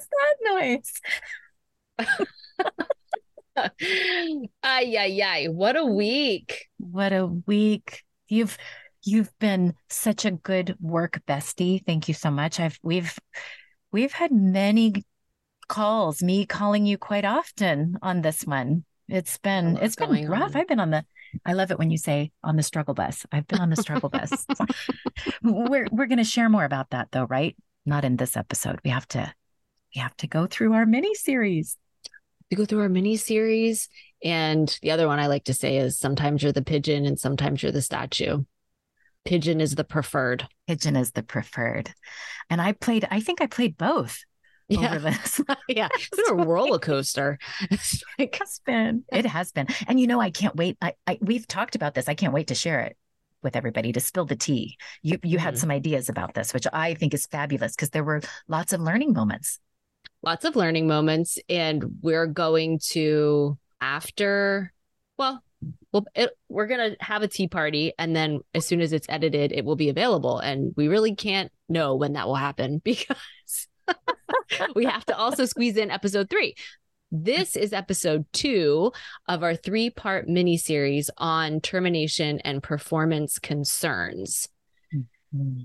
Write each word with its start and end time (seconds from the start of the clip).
was 0.00 0.08
that 0.10 0.36
noise? 0.54 0.92
ay, 4.62 4.96
ay, 4.96 5.20
ay. 5.22 5.46
What 5.48 5.76
a 5.76 5.84
week. 5.84 6.68
What 6.78 7.12
a 7.12 7.26
week. 7.26 8.04
You've 8.28 8.56
you've 9.02 9.36
been 9.38 9.74
such 9.88 10.24
a 10.24 10.30
good 10.30 10.76
work 10.80 11.20
bestie. 11.26 11.84
Thank 11.84 12.08
you 12.08 12.14
so 12.14 12.30
much. 12.30 12.60
I've 12.60 12.78
we've 12.82 13.18
we've 13.92 14.12
had 14.12 14.32
many 14.32 15.04
calls, 15.68 16.22
me 16.22 16.46
calling 16.46 16.86
you 16.86 16.98
quite 16.98 17.24
often 17.24 17.96
on 18.02 18.22
this 18.22 18.42
one. 18.42 18.84
It's 19.08 19.38
been 19.38 19.76
it's 19.78 19.96
been 19.96 20.28
rough. 20.28 20.54
On. 20.54 20.60
I've 20.60 20.68
been 20.68 20.80
on 20.80 20.90
the 20.90 21.04
I 21.44 21.52
love 21.52 21.70
it 21.70 21.78
when 21.78 21.90
you 21.90 21.98
say 21.98 22.32
on 22.42 22.56
the 22.56 22.62
struggle 22.62 22.94
bus. 22.94 23.26
I've 23.32 23.46
been 23.46 23.60
on 23.60 23.70
the 23.70 23.76
struggle 23.76 24.08
bus. 24.08 24.46
we're 25.42 25.86
we're 25.90 26.06
going 26.06 26.18
to 26.18 26.24
share 26.24 26.48
more 26.48 26.64
about 26.64 26.90
that 26.90 27.08
though, 27.10 27.24
right? 27.24 27.56
Not 27.84 28.04
in 28.04 28.16
this 28.16 28.36
episode. 28.36 28.78
We 28.84 28.90
have 28.90 29.08
to 29.08 29.32
we 29.94 30.00
have 30.00 30.16
to 30.18 30.26
go 30.26 30.46
through 30.46 30.74
our 30.74 30.86
mini 30.86 31.14
series. 31.14 31.76
We 32.50 32.56
go 32.56 32.64
through 32.64 32.80
our 32.80 32.88
mini 32.88 33.16
series 33.16 33.88
and 34.22 34.78
the 34.82 34.90
other 34.90 35.06
one 35.06 35.18
I 35.18 35.28
like 35.28 35.44
to 35.44 35.54
say 35.54 35.76
is 35.78 35.98
sometimes 35.98 36.42
you're 36.42 36.52
the 36.52 36.62
pigeon 36.62 37.06
and 37.06 37.18
sometimes 37.18 37.62
you're 37.62 37.72
the 37.72 37.82
statue. 37.82 38.44
Pigeon 39.24 39.60
is 39.60 39.74
the 39.74 39.84
preferred. 39.84 40.48
Pigeon 40.66 40.96
is 40.96 41.12
the 41.12 41.22
preferred. 41.22 41.92
And 42.48 42.60
I 42.60 42.72
played 42.72 43.06
I 43.10 43.20
think 43.20 43.40
I 43.40 43.46
played 43.46 43.76
both 43.76 44.24
yeah. 44.68 44.94
over 44.94 44.98
this. 44.98 45.40
yeah, 45.68 45.88
it's 45.94 46.30
a 46.30 46.34
roller 46.34 46.78
coaster. 46.78 47.38
it 48.18 48.34
has 48.36 48.60
been. 48.64 49.04
It 49.12 49.26
has 49.26 49.52
been. 49.52 49.66
And 49.86 50.00
you 50.00 50.06
know, 50.06 50.20
I 50.20 50.30
can't 50.30 50.56
wait. 50.56 50.76
I, 50.80 50.94
I 51.06 51.18
we've 51.20 51.46
talked 51.46 51.74
about 51.74 51.94
this. 51.94 52.08
I 52.08 52.14
can't 52.14 52.32
wait 52.32 52.48
to 52.48 52.54
share 52.54 52.80
it 52.80 52.96
with 53.42 53.56
everybody 53.56 53.92
to 53.92 54.00
spill 54.00 54.26
the 54.26 54.36
tea. 54.36 54.78
You 55.02 55.18
you 55.22 55.36
mm-hmm. 55.36 55.44
had 55.44 55.58
some 55.58 55.70
ideas 55.70 56.08
about 56.08 56.34
this, 56.34 56.54
which 56.54 56.66
I 56.72 56.94
think 56.94 57.14
is 57.14 57.26
fabulous 57.26 57.74
because 57.74 57.90
there 57.90 58.04
were 58.04 58.22
lots 58.48 58.72
of 58.72 58.80
learning 58.80 59.12
moments. 59.12 59.58
Lots 60.22 60.44
of 60.44 60.56
learning 60.56 60.86
moments, 60.86 61.38
and 61.48 61.82
we're 62.02 62.26
going 62.26 62.80
to 62.90 63.58
after. 63.80 64.72
Well, 65.18 65.42
well, 65.92 66.04
it, 66.14 66.30
we're 66.48 66.66
gonna 66.66 66.96
have 67.00 67.22
a 67.22 67.28
tea 67.28 67.48
party, 67.48 67.92
and 67.98 68.14
then 68.14 68.40
as 68.54 68.66
soon 68.66 68.80
as 68.80 68.92
it's 68.92 69.08
edited, 69.08 69.52
it 69.52 69.64
will 69.64 69.76
be 69.76 69.88
available. 69.88 70.38
And 70.38 70.72
we 70.76 70.88
really 70.88 71.14
can't 71.14 71.50
know 71.68 71.94
when 71.96 72.14
that 72.14 72.26
will 72.26 72.36
happen 72.36 72.78
because 72.84 73.68
we 74.74 74.84
have 74.84 75.04
to 75.06 75.16
also 75.16 75.44
squeeze 75.44 75.76
in 75.76 75.90
episode 75.90 76.28
three. 76.30 76.54
This 77.12 77.56
is 77.56 77.72
episode 77.72 78.24
two 78.32 78.92
of 79.26 79.42
our 79.42 79.56
three 79.56 79.90
part 79.90 80.28
mini 80.28 80.56
series 80.56 81.10
on 81.18 81.60
termination 81.60 82.38
and 82.40 82.62
performance 82.62 83.38
concerns. 83.38 84.48
Mm-hmm. 85.34 85.62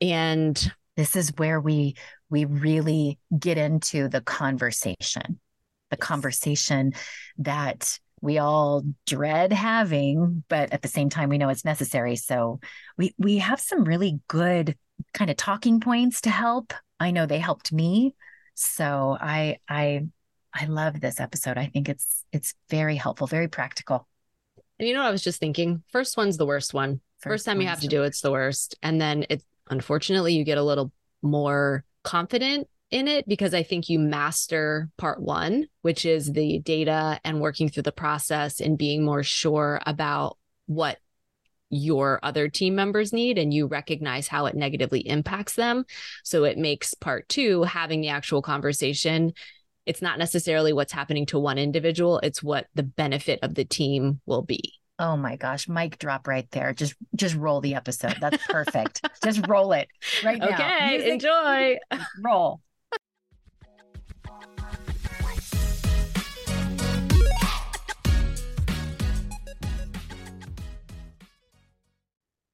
And 0.00 0.72
this 0.96 1.16
is 1.16 1.32
where 1.36 1.60
we 1.60 1.96
we 2.30 2.44
really 2.44 3.18
get 3.38 3.58
into 3.58 4.08
the 4.08 4.20
conversation 4.20 5.40
the 5.90 5.96
conversation 5.96 6.92
that 7.38 7.98
we 8.20 8.38
all 8.38 8.82
dread 9.06 9.52
having 9.52 10.44
but 10.48 10.72
at 10.72 10.82
the 10.82 10.88
same 10.88 11.08
time 11.08 11.28
we 11.28 11.38
know 11.38 11.48
it's 11.48 11.64
necessary 11.64 12.16
so 12.16 12.60
we 12.96 13.14
we 13.18 13.38
have 13.38 13.60
some 13.60 13.84
really 13.84 14.20
good 14.28 14.76
kind 15.14 15.30
of 15.30 15.36
talking 15.36 15.80
points 15.80 16.22
to 16.22 16.30
help 16.30 16.72
I 17.00 17.10
know 17.10 17.26
they 17.26 17.38
helped 17.38 17.72
me. 17.72 18.14
So 18.54 19.16
I 19.18 19.58
I 19.68 20.06
I 20.52 20.66
love 20.66 21.00
this 21.00 21.20
episode. 21.20 21.58
I 21.58 21.66
think 21.66 21.88
it's 21.88 22.24
it's 22.32 22.54
very 22.70 22.96
helpful, 22.96 23.26
very 23.26 23.48
practical. 23.48 24.08
And 24.78 24.88
you 24.88 24.94
know 24.94 25.00
what 25.00 25.08
I 25.08 25.12
was 25.12 25.22
just 25.22 25.40
thinking? 25.40 25.82
First 25.90 26.16
one's 26.16 26.36
the 26.36 26.46
worst 26.46 26.74
one. 26.74 27.00
First, 27.18 27.32
First 27.32 27.46
time 27.46 27.60
you 27.60 27.66
have 27.66 27.80
to 27.80 27.88
do 27.88 28.02
it's 28.04 28.20
the 28.20 28.30
worst. 28.30 28.76
And 28.82 29.00
then 29.00 29.26
it 29.28 29.42
unfortunately 29.70 30.34
you 30.34 30.44
get 30.44 30.58
a 30.58 30.62
little 30.62 30.92
more 31.22 31.84
confident 32.04 32.68
in 32.90 33.08
it 33.08 33.28
because 33.28 33.52
I 33.54 33.62
think 33.62 33.88
you 33.88 33.98
master 33.98 34.88
part 34.96 35.20
one, 35.20 35.66
which 35.82 36.06
is 36.06 36.32
the 36.32 36.58
data 36.60 37.20
and 37.24 37.40
working 37.40 37.68
through 37.68 37.82
the 37.82 37.92
process 37.92 38.60
and 38.60 38.78
being 38.78 39.04
more 39.04 39.22
sure 39.22 39.80
about 39.84 40.38
what 40.66 40.98
your 41.70 42.18
other 42.22 42.48
team 42.48 42.74
members 42.74 43.12
need 43.12 43.36
and 43.36 43.52
you 43.52 43.66
recognize 43.66 44.26
how 44.26 44.46
it 44.46 44.54
negatively 44.54 45.00
impacts 45.00 45.54
them. 45.54 45.84
So 46.24 46.44
it 46.44 46.56
makes 46.56 46.94
part 46.94 47.28
two 47.28 47.62
having 47.64 48.00
the 48.00 48.08
actual 48.08 48.40
conversation. 48.40 49.32
It's 49.84 50.00
not 50.00 50.18
necessarily 50.18 50.72
what's 50.72 50.92
happening 50.92 51.26
to 51.26 51.38
one 51.38 51.58
individual, 51.58 52.20
it's 52.20 52.42
what 52.42 52.66
the 52.74 52.82
benefit 52.82 53.40
of 53.42 53.54
the 53.54 53.64
team 53.64 54.20
will 54.24 54.42
be. 54.42 54.74
Oh 55.00 55.16
my 55.16 55.36
gosh, 55.36 55.68
mic 55.68 55.98
drop 55.98 56.26
right 56.26 56.50
there. 56.50 56.74
Just 56.74 56.94
just 57.14 57.36
roll 57.36 57.60
the 57.60 57.76
episode. 57.76 58.16
That's 58.20 58.44
perfect. 58.48 59.06
just 59.22 59.46
roll 59.46 59.72
it 59.72 59.86
right 60.24 60.38
now. 60.38 60.48
Okay, 60.48 60.88
Music, 60.98 61.12
enjoy. 61.12 61.78
Roll. 62.22 62.60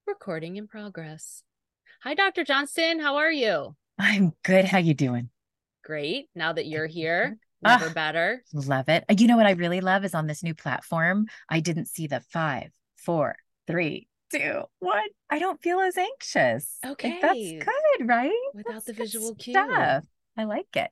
Recording 0.05 0.57
in 0.57 0.67
progress. 0.67 1.41
Hi, 2.03 2.13
Dr. 2.13 2.43
Johnston. 2.43 2.99
How 2.99 3.15
are 3.15 3.31
you? 3.31 3.75
I'm 3.97 4.33
good. 4.43 4.65
How 4.65 4.77
you 4.77 4.93
doing? 4.93 5.29
Great. 5.83 6.29
Now 6.35 6.53
that 6.53 6.67
you're 6.67 6.85
here, 6.85 7.37
never 7.61 7.87
ah, 7.87 7.93
better. 7.93 8.43
Love 8.53 8.89
it. 8.89 9.05
You 9.17 9.27
know 9.27 9.37
what 9.37 9.45
I 9.45 9.51
really 9.51 9.81
love 9.81 10.05
is 10.05 10.13
on 10.13 10.27
this 10.27 10.43
new 10.43 10.53
platform. 10.53 11.27
I 11.49 11.59
didn't 11.59 11.87
see 11.87 12.07
the 12.07 12.21
five, 12.31 12.71
four, 12.97 13.35
three, 13.67 14.07
two, 14.31 14.63
one. 14.79 15.07
I 15.29 15.39
don't 15.39 15.61
feel 15.61 15.79
as 15.79 15.97
anxious. 15.97 16.77
Okay, 16.85 17.11
like, 17.11 17.21
that's 17.21 17.65
good, 17.65 18.07
right? 18.07 18.31
Without 18.53 18.73
that's 18.73 18.85
the 18.85 18.93
visual 18.93 19.35
cue. 19.35 19.53
Stuff. 19.53 20.03
I 20.37 20.43
like 20.43 20.75
it. 20.75 20.91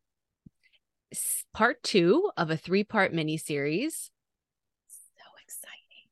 Part 1.54 1.84
two 1.84 2.32
of 2.38 2.50
a 2.50 2.58
three-part 2.58 3.14
mini 3.14 3.38
series 3.38 4.10
so 4.88 5.24
exciting. 5.44 6.10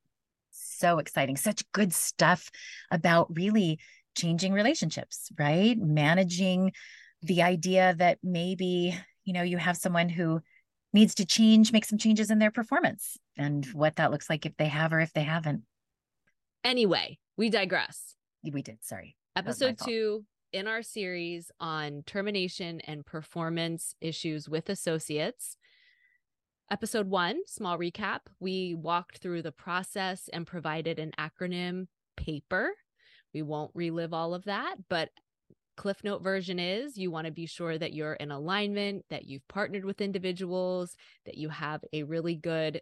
So 0.51 0.99
exciting. 0.99 1.37
Such 1.37 1.71
good 1.71 1.93
stuff 1.93 2.49
about 2.91 3.35
really 3.35 3.79
changing 4.15 4.53
relationships, 4.53 5.29
right? 5.37 5.77
Managing 5.77 6.71
the 7.21 7.41
idea 7.41 7.95
that 7.97 8.19
maybe, 8.23 8.97
you 9.25 9.33
know, 9.33 9.43
you 9.43 9.57
have 9.57 9.77
someone 9.77 10.09
who 10.09 10.41
needs 10.93 11.15
to 11.15 11.25
change, 11.25 11.71
make 11.71 11.85
some 11.85 11.97
changes 11.97 12.31
in 12.31 12.39
their 12.39 12.51
performance 12.51 13.17
and 13.37 13.65
what 13.67 13.95
that 13.95 14.11
looks 14.11 14.29
like 14.29 14.45
if 14.45 14.55
they 14.57 14.67
have 14.67 14.91
or 14.93 14.99
if 14.99 15.13
they 15.13 15.23
haven't. 15.23 15.63
Anyway, 16.63 17.17
we 17.37 17.49
digress. 17.49 18.15
We 18.43 18.61
did. 18.61 18.79
Sorry. 18.81 19.15
Episode 19.35 19.77
two 19.77 20.25
in 20.51 20.67
our 20.67 20.83
series 20.83 21.51
on 21.59 22.03
termination 22.05 22.81
and 22.81 23.05
performance 23.05 23.95
issues 24.01 24.49
with 24.49 24.69
associates. 24.69 25.55
Episode 26.69 27.07
one, 27.07 27.41
small 27.47 27.77
recap. 27.77 28.19
We 28.39 28.75
walked 28.75 29.19
through 29.19 29.41
the 29.41 29.51
process 29.51 30.29
and 30.31 30.47
provided 30.47 30.99
an 30.99 31.11
acronym 31.17 31.87
paper. 32.17 32.71
We 33.33 33.41
won't 33.41 33.71
relive 33.73 34.13
all 34.13 34.33
of 34.33 34.45
that, 34.45 34.75
but 34.89 35.09
Cliff 35.77 36.03
Note 36.03 36.21
version 36.21 36.59
is 36.59 36.97
you 36.97 37.11
want 37.11 37.25
to 37.25 37.31
be 37.31 37.45
sure 37.45 37.77
that 37.77 37.93
you're 37.93 38.13
in 38.13 38.31
alignment, 38.31 39.05
that 39.09 39.25
you've 39.25 39.47
partnered 39.47 39.85
with 39.85 40.01
individuals, 40.01 40.95
that 41.25 41.37
you 41.37 41.49
have 41.49 41.83
a 41.93 42.03
really 42.03 42.35
good 42.35 42.81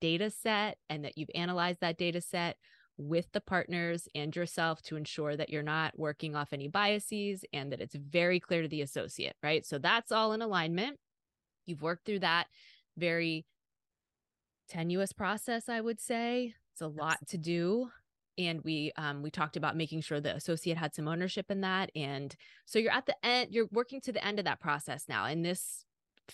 data 0.00 0.30
set, 0.30 0.76
and 0.90 1.04
that 1.04 1.16
you've 1.16 1.30
analyzed 1.34 1.80
that 1.80 1.96
data 1.96 2.20
set 2.20 2.56
with 2.96 3.26
the 3.32 3.40
partners 3.40 4.06
and 4.14 4.34
yourself 4.36 4.80
to 4.82 4.96
ensure 4.96 5.36
that 5.36 5.50
you're 5.50 5.62
not 5.62 5.98
working 5.98 6.36
off 6.36 6.52
any 6.52 6.68
biases 6.68 7.44
and 7.52 7.72
that 7.72 7.80
it's 7.80 7.94
very 7.94 8.38
clear 8.38 8.62
to 8.62 8.68
the 8.68 8.82
associate, 8.82 9.34
right? 9.42 9.66
So 9.66 9.78
that's 9.78 10.12
all 10.12 10.32
in 10.32 10.42
alignment. 10.42 10.98
You've 11.66 11.82
worked 11.82 12.04
through 12.04 12.20
that 12.20 12.46
very 12.96 13.46
tenuous 14.68 15.12
process, 15.12 15.68
I 15.68 15.80
would 15.80 16.00
say. 16.00 16.54
It's 16.72 16.82
a 16.82 16.88
lot 16.88 17.18
to 17.28 17.38
do. 17.38 17.88
And 18.38 18.62
we 18.62 18.92
um, 18.96 19.22
we 19.22 19.30
talked 19.30 19.56
about 19.56 19.76
making 19.76 20.00
sure 20.00 20.20
the 20.20 20.34
associate 20.34 20.76
had 20.76 20.94
some 20.94 21.08
ownership 21.08 21.50
in 21.50 21.60
that. 21.62 21.90
And 21.94 22.34
so 22.66 22.78
you're 22.78 22.92
at 22.92 23.06
the 23.06 23.16
end, 23.24 23.52
you're 23.52 23.68
working 23.72 24.00
to 24.02 24.12
the 24.12 24.24
end 24.24 24.38
of 24.38 24.44
that 24.44 24.60
process 24.60 25.04
now. 25.08 25.26
In 25.26 25.42
this 25.42 25.84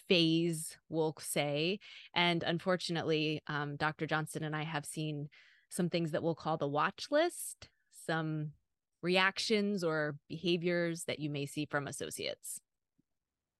phase, 0.09 0.77
we'll 0.89 1.17
say. 1.19 1.79
And 2.15 2.43
unfortunately, 2.43 3.43
um, 3.47 3.77
Dr. 3.77 4.07
Johnston 4.07 4.45
and 4.45 4.55
I 4.55 4.63
have 4.63 4.87
seen 4.87 5.29
some 5.69 5.89
things 5.89 6.13
that 6.13 6.23
we'll 6.23 6.35
call 6.35 6.57
the 6.57 6.69
watch 6.69 7.07
list, 7.11 7.69
some 8.07 8.53
reactions 9.03 9.83
or 9.83 10.17
behaviors 10.29 11.05
that 11.05 11.19
you 11.19 11.31
may 11.31 11.47
see 11.47 11.67
from 11.67 11.87
associates. 11.87 12.61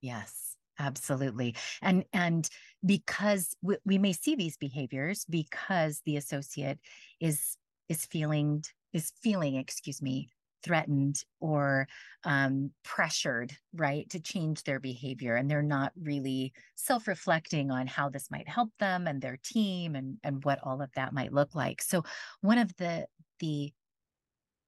Yes. 0.01 0.51
Absolutely. 0.79 1.55
And 1.81 2.05
and 2.11 2.49
because 2.83 3.55
we, 3.61 3.77
we 3.85 3.97
may 3.99 4.13
see 4.13 4.35
these 4.35 4.57
behaviors 4.57 5.25
because 5.29 6.01
the 6.05 6.17
associate 6.17 6.79
is 7.19 7.55
is 7.91 8.05
feeling 8.05 8.63
is 8.93 9.11
feeling, 9.21 9.55
excuse 9.55 10.01
me, 10.01 10.29
threatened 10.63 11.23
or 11.39 11.87
um, 12.23 12.71
pressured, 12.83 13.53
right, 13.73 14.09
to 14.09 14.19
change 14.19 14.63
their 14.63 14.79
behavior. 14.79 15.35
And 15.35 15.49
they're 15.49 15.61
not 15.61 15.91
really 16.01 16.53
self 16.75 17.07
reflecting 17.07 17.69
on 17.71 17.87
how 17.87 18.09
this 18.09 18.29
might 18.31 18.47
help 18.47 18.69
them 18.79 19.07
and 19.07 19.21
their 19.21 19.37
team 19.43 19.95
and, 19.95 20.17
and 20.23 20.43
what 20.43 20.59
all 20.63 20.81
of 20.81 20.91
that 20.95 21.13
might 21.13 21.33
look 21.33 21.53
like. 21.53 21.81
So, 21.81 22.03
one 22.41 22.57
of 22.57 22.75
the, 22.77 23.07
the 23.39 23.73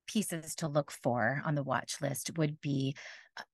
pieces 0.07 0.55
to 0.55 0.67
look 0.67 0.91
for 0.91 1.41
on 1.45 1.55
the 1.55 1.63
watch 1.63 2.01
list 2.01 2.37
would 2.37 2.59
be 2.61 2.95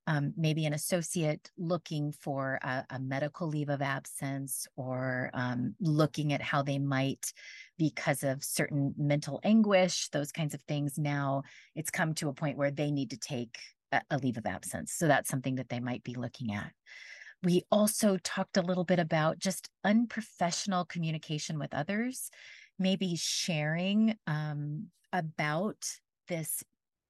um, 0.08 0.34
maybe 0.36 0.66
an 0.66 0.74
associate 0.74 1.52
looking 1.58 2.12
for 2.12 2.60
a, 2.62 2.86
a, 2.90 3.00
medical 3.00 3.48
leave 3.48 3.70
of 3.70 3.82
absence 3.82 4.68
or 4.76 5.30
um, 5.34 5.76
looking 5.80 6.34
at 6.34 6.42
how 6.42 6.62
they 6.62 6.80
might, 6.80 7.32
because 7.78 8.24
of 8.24 8.44
certain 8.44 8.94
mental 8.98 9.40
anguish, 9.44 10.10
those 10.10 10.32
kinds 10.32 10.54
of 10.54 10.62
things. 10.64 10.98
Now 10.98 11.44
it's 11.76 11.92
come 11.92 12.14
to 12.16 12.30
a 12.30 12.34
point 12.34 12.58
where 12.58 12.72
they 12.72 12.92
need 12.92 13.12
to 13.12 13.18
take 13.18 13.58
a, 13.92 14.02
a 14.10 14.18
leave 14.18 14.38
of 14.38 14.46
absence. 14.46 14.94
So 14.94 15.08
that's 15.08 15.30
something 15.30 15.56
that 15.56 15.70
they 15.70 15.80
might 15.80 16.04
be 16.04 16.16
looking 16.16 16.54
at. 16.54 16.72
We 17.42 17.64
also 17.72 18.18
talked 18.18 18.58
a 18.58 18.62
little 18.62 18.84
bit 18.84 19.00
about 19.00 19.40
just 19.40 19.70
unprofessional 19.86 20.84
communication 20.86 21.58
with 21.58 21.74
others, 21.74 22.30
maybe 22.78 23.16
sharing 23.16 24.18
um, 24.28 24.88
about 25.14 25.86
this 26.30 26.64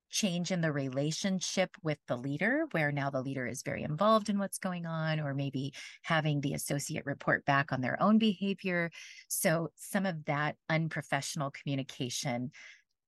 change 0.10 0.52
in 0.52 0.62
the 0.62 0.72
relationship 0.72 1.76
with 1.84 2.00
the 2.08 2.18
leader, 2.18 2.66
where 2.72 2.92
now 2.92 3.10
the 3.10 3.22
leader 3.22 3.46
is 3.46 3.62
very 3.62 3.84
involved 3.84 4.30
in 4.30 4.40
what's 4.40 4.58
going 4.58 4.86
on, 4.86 5.20
or 5.20 5.34
maybe 5.34 5.74
having 6.02 6.42
the 6.42 6.54
associate 6.54 7.06
report 7.06 7.46
back 7.46 7.72
on 7.72 7.82
their 7.82 8.02
own 8.02 8.18
behavior. 8.18 8.90
So, 9.28 9.70
some 9.76 10.06
of 10.06 10.26
that 10.26 10.56
unprofessional 10.68 11.52
communication, 11.52 12.52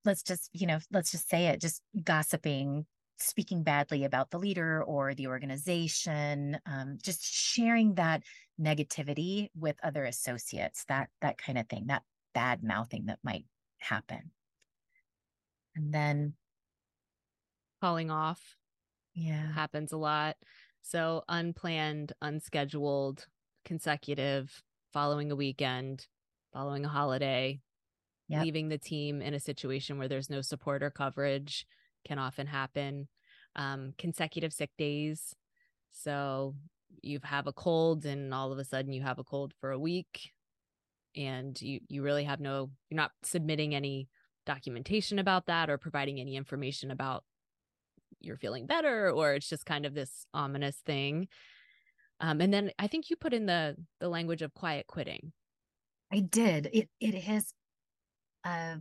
let's 0.05 0.23
just, 0.23 0.49
you 0.53 0.67
know, 0.67 0.79
let's 0.91 1.11
just 1.11 1.29
say 1.29 1.47
it, 1.47 1.59
just 1.59 1.81
gossiping, 2.03 2.85
speaking 3.17 3.63
badly 3.63 4.03
about 4.03 4.29
the 4.29 4.39
leader 4.39 4.83
or 4.83 5.13
the 5.13 5.27
organization, 5.27 6.59
um, 6.65 6.97
just 7.01 7.23
sharing 7.23 7.95
that 7.95 8.21
negativity 8.59 9.49
with 9.57 9.75
other 9.83 10.05
associates, 10.05 10.85
that 10.87 11.09
that 11.21 11.37
kind 11.37 11.57
of 11.57 11.67
thing, 11.67 11.87
that 11.87 12.03
bad 12.33 12.63
mouthing 12.63 13.05
that 13.07 13.19
might 13.23 13.45
happen. 13.79 14.31
And 15.75 15.93
then 15.93 16.33
calling 17.81 18.11
off 18.11 18.57
yeah. 19.13 19.51
happens 19.53 19.91
a 19.91 19.97
lot. 19.97 20.35
So 20.81 21.23
unplanned 21.29 22.13
unscheduled 22.21 23.25
consecutive 23.63 24.61
following 24.91 25.31
a 25.31 25.35
weekend 25.35 26.07
following 26.51 26.83
a 26.83 26.89
holiday 26.89 27.61
yep. 28.31 28.43
leaving 28.43 28.69
the 28.69 28.77
team 28.77 29.21
in 29.21 29.33
a 29.33 29.39
situation 29.39 29.97
where 29.97 30.07
there's 30.07 30.29
no 30.29 30.41
support 30.41 30.81
or 30.81 30.89
coverage 30.89 31.65
can 32.05 32.17
often 32.17 32.47
happen. 32.47 33.07
Um, 33.55 33.93
consecutive 33.97 34.53
sick 34.53 34.71
days. 34.77 35.35
So 35.91 36.55
you 37.01 37.19
have 37.23 37.47
a 37.47 37.53
cold 37.53 38.05
and 38.05 38.33
all 38.33 38.51
of 38.51 38.59
a 38.59 38.63
sudden 38.63 38.93
you 38.93 39.01
have 39.01 39.19
a 39.19 39.23
cold 39.23 39.53
for 39.59 39.71
a 39.71 39.79
week 39.79 40.31
and 41.15 41.61
you 41.61 41.81
you 41.89 42.01
really 42.01 42.23
have 42.23 42.39
no 42.39 42.69
you're 42.89 42.95
not 42.95 43.11
submitting 43.23 43.75
any 43.75 44.07
documentation 44.45 45.19
about 45.19 45.45
that 45.47 45.69
or 45.69 45.77
providing 45.77 46.19
any 46.19 46.35
information 46.35 46.91
about 46.91 47.23
you're 48.19 48.37
feeling 48.37 48.67
better 48.67 49.09
or 49.09 49.33
it's 49.33 49.49
just 49.49 49.65
kind 49.65 49.85
of 49.85 49.93
this 49.93 50.25
ominous 50.33 50.77
thing. 50.85 51.27
Um, 52.19 52.39
and 52.39 52.53
then 52.53 52.71
i 52.77 52.85
think 52.87 53.09
you 53.09 53.15
put 53.15 53.33
in 53.33 53.47
the 53.47 53.75
the 53.99 54.09
language 54.09 54.41
of 54.41 54.53
quiet 54.53 54.87
quitting. 54.87 55.31
I 56.11 56.19
did. 56.19 56.69
It 56.73 56.89
it 56.99 57.15
is 57.15 57.53
a 58.45 58.77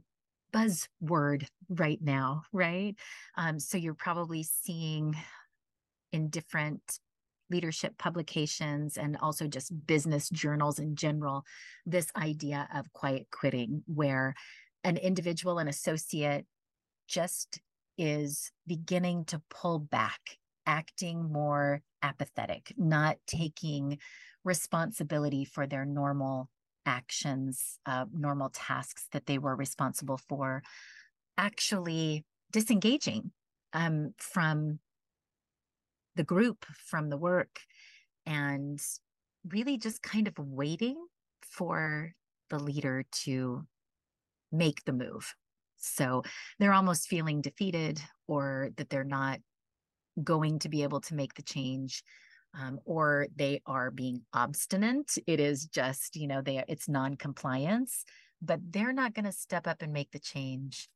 buzzword 0.52 1.46
right 1.68 2.00
now 2.02 2.42
right? 2.52 2.96
Um, 3.36 3.58
so 3.58 3.78
you're 3.78 3.94
probably 3.94 4.42
seeing 4.42 5.16
in 6.12 6.28
different 6.28 6.98
leadership 7.50 7.98
publications 7.98 8.96
and 8.96 9.16
also 9.20 9.46
just 9.46 9.86
business 9.86 10.28
journals 10.30 10.78
in 10.78 10.94
general 10.94 11.44
this 11.84 12.06
idea 12.16 12.68
of 12.74 12.92
quiet 12.92 13.26
quitting 13.30 13.82
where 13.86 14.34
an 14.84 14.96
individual 14.96 15.58
an 15.58 15.68
associate 15.68 16.46
just 17.08 17.60
is 17.98 18.50
beginning 18.66 19.24
to 19.26 19.42
pull 19.50 19.78
back, 19.78 20.38
acting 20.66 21.30
more 21.30 21.82
apathetic, 22.02 22.72
not 22.76 23.16
taking 23.26 23.98
responsibility 24.44 25.44
for 25.44 25.66
their 25.66 25.84
normal 25.84 26.48
actions, 26.86 27.78
uh, 27.84 28.06
normal 28.12 28.48
tasks 28.50 29.06
that 29.12 29.26
they 29.26 29.38
were 29.38 29.54
responsible 29.54 30.18
for, 30.28 30.62
actually 31.36 32.24
disengaging 32.52 33.32
um, 33.72 34.14
from 34.16 34.78
the 36.16 36.24
group, 36.24 36.64
from 36.86 37.10
the 37.10 37.16
work, 37.16 37.60
and 38.26 38.80
really 39.48 39.78
just 39.78 40.02
kind 40.02 40.26
of 40.26 40.34
waiting 40.38 40.96
for 41.42 42.12
the 42.48 42.58
leader 42.58 43.04
to 43.12 43.64
make 44.52 44.84
the 44.84 44.92
move 44.92 45.34
so 45.80 46.22
they're 46.58 46.74
almost 46.74 47.08
feeling 47.08 47.40
defeated 47.40 48.00
or 48.28 48.70
that 48.76 48.90
they're 48.90 49.02
not 49.02 49.40
going 50.22 50.58
to 50.60 50.68
be 50.68 50.82
able 50.82 51.00
to 51.00 51.14
make 51.14 51.34
the 51.34 51.42
change. 51.42 52.02
Um, 52.60 52.80
or 52.84 53.28
they 53.36 53.62
are 53.64 53.92
being 53.92 54.22
obstinate. 54.34 55.16
It 55.28 55.38
is 55.38 55.66
just, 55.66 56.16
you 56.16 56.26
know, 56.26 56.42
they 56.42 56.64
it's 56.66 56.88
non-compliance, 56.88 58.04
but 58.42 58.58
they're 58.70 58.92
not 58.92 59.14
going 59.14 59.24
to 59.24 59.32
step 59.32 59.68
up 59.68 59.82
and 59.82 59.92
make 59.92 60.10
the 60.10 60.18
change 60.18 60.88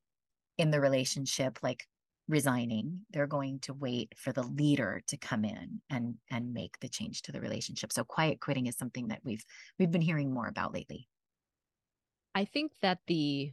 in 0.58 0.72
the 0.72 0.80
relationship, 0.80 1.60
like 1.62 1.86
resigning. 2.26 3.02
They're 3.10 3.28
going 3.28 3.60
to 3.60 3.72
wait 3.72 4.14
for 4.16 4.32
the 4.32 4.42
leader 4.42 5.00
to 5.06 5.16
come 5.16 5.44
in 5.44 5.80
and 5.88 6.16
and 6.28 6.52
make 6.52 6.80
the 6.80 6.88
change 6.88 7.22
to 7.22 7.32
the 7.32 7.40
relationship. 7.40 7.92
So 7.92 8.02
quiet 8.02 8.40
quitting 8.40 8.66
is 8.66 8.76
something 8.76 9.06
that 9.08 9.20
we've 9.22 9.44
we've 9.78 9.92
been 9.92 10.02
hearing 10.02 10.34
more 10.34 10.48
about 10.48 10.74
lately. 10.74 11.06
I 12.34 12.44
think 12.44 12.72
that 12.82 12.98
the 13.06 13.52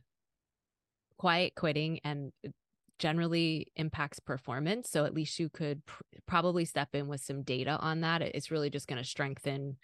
quiet 1.18 1.54
quitting 1.56 2.00
and 2.04 2.31
uh, 2.45 2.50
generally 2.98 3.72
impacts 3.75 4.19
performance. 4.19 4.89
So 4.89 5.06
at 5.06 5.13
least 5.13 5.39
you 5.39 5.50
could 5.50 5.86
pr- 5.86 6.01
probably 6.28 6.66
step 6.66 6.89
in 6.94 7.07
with 7.07 7.22
some 7.22 7.44
data 7.44 7.78
on 7.80 8.01
that. 8.01 8.22
It's 8.22 8.51
really 8.51 8.69
just 8.69 8.88
going 8.88 9.01
to 9.01 9.07
strengthen 9.07 9.78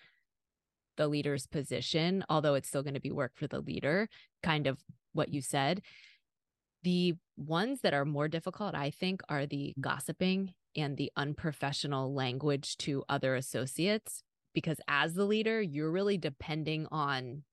the 0.98 1.08
leader's 1.08 1.46
position, 1.48 2.26
although 2.30 2.56
it's 2.56 2.68
still 2.68 2.84
going 2.84 2.96
to 2.96 3.00
be 3.00 3.12
work 3.12 3.34
for 3.36 3.48
the 3.48 3.60
leader, 3.60 4.10
kind 4.42 4.68
of 4.68 4.80
what 5.14 5.34
you 5.34 5.42
said. 5.42 5.82
The 6.84 7.16
ones 7.36 7.82
that 7.82 7.94
are 7.94 8.06
more 8.06 8.28
difficult, 8.28 8.76
I 8.76 8.90
think, 8.90 9.22
are 9.30 9.46
the 9.46 9.74
gossiping 9.80 10.54
and 10.76 10.98
the 10.98 11.12
unprofessional 11.16 12.14
language 12.14 12.78
to 12.78 13.04
other 13.10 13.36
associates. 13.36 14.24
Because 14.54 14.78
as 14.88 15.14
the 15.14 15.26
leader, 15.26 15.62
you're 15.62 15.92
really 15.92 16.18
depending 16.18 16.88
on 16.92 17.44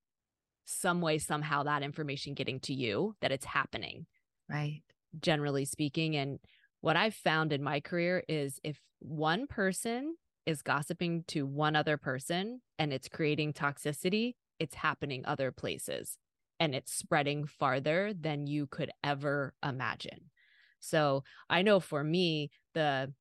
some 0.65 1.01
way, 1.01 1.19
somehow 1.19 1.63
that 1.65 1.83
information 1.83 2.35
getting 2.35 2.61
to 2.61 2.75
you 2.75 3.15
that 3.21 3.33
it's 3.33 3.45
happening. 3.45 4.07
Right. 4.49 4.83
Generally 5.21 5.67
speaking. 5.67 6.17
And 6.17 6.39
what 6.81 6.97
I've 6.97 7.15
found 7.15 7.53
in 7.53 7.63
my 7.63 7.81
career 7.81 8.23
is 8.29 8.61
if 8.63 8.81
one 8.99 9.47
person 9.47 10.17
is 10.47 10.63
gossiping 10.63 11.25
to 11.29 11.47
one 11.47 11.77
other 11.77 11.97
person 11.97 12.61
and 12.79 12.93
it's 12.93 13.09
creating 13.09 13.53
toxicity, 13.53 14.35
it's 14.59 14.75
happening 14.75 15.25
other 15.25 15.51
places 15.51 16.19
and 16.61 16.75
it's 16.75 16.93
spreading 16.93 17.47
farther 17.47 18.13
than 18.19 18.47
you 18.47 18.67
could 18.67 18.91
ever 19.03 19.55
imagine. 19.65 20.31
So 20.81 21.25
I 21.49 21.63
know 21.63 21.81
for 21.81 22.05
me, 22.05 22.51
the 22.75 23.13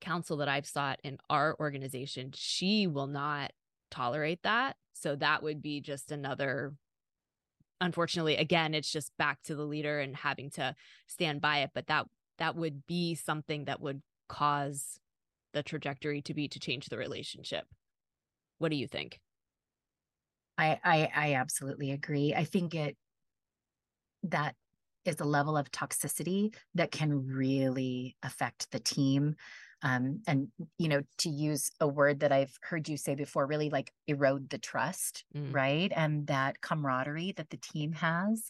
counsel 0.00 0.38
that 0.38 0.48
I've 0.48 0.66
sought 0.66 0.98
in 1.04 1.18
our 1.28 1.56
organization, 1.60 2.30
she 2.34 2.86
will 2.86 3.06
not 3.06 3.52
tolerate 3.90 4.42
that. 4.42 4.76
So 4.94 5.16
that 5.16 5.42
would 5.42 5.62
be 5.62 5.80
just 5.80 6.10
another 6.12 6.74
unfortunately 7.78 8.38
again 8.38 8.72
it's 8.72 8.90
just 8.90 9.12
back 9.18 9.38
to 9.42 9.54
the 9.54 9.62
leader 9.62 10.00
and 10.00 10.16
having 10.16 10.48
to 10.48 10.74
stand 11.06 11.42
by 11.42 11.58
it 11.58 11.70
but 11.74 11.86
that 11.88 12.06
that 12.38 12.56
would 12.56 12.86
be 12.86 13.14
something 13.14 13.66
that 13.66 13.82
would 13.82 14.00
cause 14.28 14.98
the 15.52 15.62
trajectory 15.62 16.22
to 16.22 16.34
be 16.34 16.48
to 16.48 16.60
change 16.60 16.86
the 16.86 16.98
relationship. 16.98 17.64
What 18.58 18.70
do 18.70 18.76
you 18.76 18.86
think? 18.86 19.20
I 20.58 20.78
i, 20.84 21.10
I 21.14 21.34
absolutely 21.34 21.92
agree. 21.92 22.34
I 22.34 22.44
think 22.44 22.74
it 22.74 22.96
that 24.24 24.54
is 25.04 25.20
a 25.20 25.24
level 25.24 25.56
of 25.56 25.70
toxicity 25.70 26.54
that 26.74 26.90
can 26.90 27.26
really 27.26 28.16
affect 28.22 28.70
the 28.72 28.80
team 28.80 29.36
um, 29.82 30.20
and 30.26 30.48
you 30.78 30.88
know 30.88 31.02
to 31.18 31.28
use 31.28 31.70
a 31.80 31.88
word 31.88 32.20
that 32.20 32.32
i've 32.32 32.56
heard 32.62 32.88
you 32.88 32.96
say 32.96 33.14
before 33.14 33.46
really 33.46 33.70
like 33.70 33.92
erode 34.06 34.48
the 34.50 34.58
trust 34.58 35.24
mm. 35.36 35.52
right 35.54 35.92
and 35.94 36.26
that 36.26 36.60
camaraderie 36.60 37.32
that 37.36 37.50
the 37.50 37.58
team 37.58 37.92
has 37.92 38.48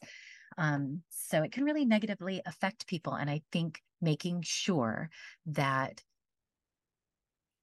um, 0.59 1.03
so 1.11 1.43
it 1.43 1.53
can 1.53 1.65
really 1.65 1.85
negatively 1.85 2.41
affect 2.47 2.87
people 2.87 3.15
and 3.15 3.29
i 3.29 3.41
think 3.53 3.81
making 4.01 4.43
sure 4.43 5.11
that 5.47 6.03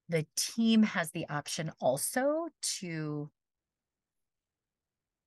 the 0.10 0.26
team 0.36 0.84
has 0.84 1.12
the 1.12 1.28
option 1.30 1.72
also 1.80 2.48
to 2.62 3.30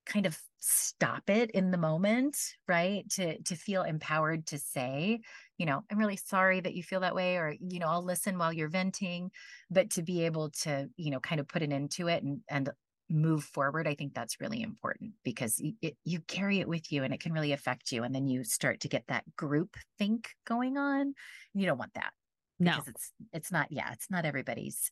kind 0.07 0.27
of 0.27 0.39
stop 0.61 1.29
it 1.31 1.51
in 1.53 1.71
the 1.71 1.79
moment 1.79 2.37
right? 2.69 3.09
To 3.11 3.41
to 3.43 3.57
feel 3.57 3.83
empowered 3.83 4.47
to 4.49 4.59
say 4.59 5.21
you 5.59 5.67
know 5.67 5.83
i'm 5.91 5.99
really 5.99 6.17
sorry 6.17 6.61
that 6.61 6.75
you 6.75 6.83
feel 6.83 7.01
that 7.01 7.15
way 7.15 7.37
or 7.37 7.55
you 7.61 7.79
know 7.79 7.87
i'll 7.89 8.05
listen 8.05 8.39
while 8.39 8.53
you're 8.53 8.69
venting. 8.69 9.31
But 9.71 9.91
to 9.93 10.03
be 10.03 10.25
able 10.27 10.51
to 10.63 10.89
you 10.97 11.11
know 11.11 11.21
kind 11.21 11.41
of 11.41 11.49
put 11.49 11.63
an 11.63 11.73
end 11.73 11.91
to 11.93 12.09
it 12.09 12.23
and 12.23 12.41
and 12.49 12.71
move 13.09 13.45
forward 13.45 13.87
i 13.87 13.95
think 13.95 14.15
that's 14.15 14.41
really 14.41 14.61
important 14.63 15.13
because 15.23 15.61
it, 15.81 15.97
you 16.05 16.21
carry 16.23 16.59
it 16.59 16.69
with 16.69 16.91
you 16.91 17.05
and 17.05 17.15
it 17.15 17.21
can 17.21 17.33
really 17.33 17.53
affect 17.53 17.93
you. 17.93 18.03
And 18.03 18.13
then 18.15 18.27
you 18.27 18.43
start 18.43 18.81
to 18.81 18.89
get 18.89 19.05
that 19.07 19.25
group 19.37 19.77
think 19.99 20.31
going 20.45 20.77
on. 20.77 21.15
You 21.55 21.67
don't 21.67 21.79
want 21.79 21.95
that 21.95 22.13
No. 22.59 22.73
because 22.73 22.89
it's 22.89 23.13
it's 23.33 23.53
not 23.53 23.69
yeah 23.71 23.93
it's 23.93 24.11
not 24.11 24.25
everybody's 24.25 24.91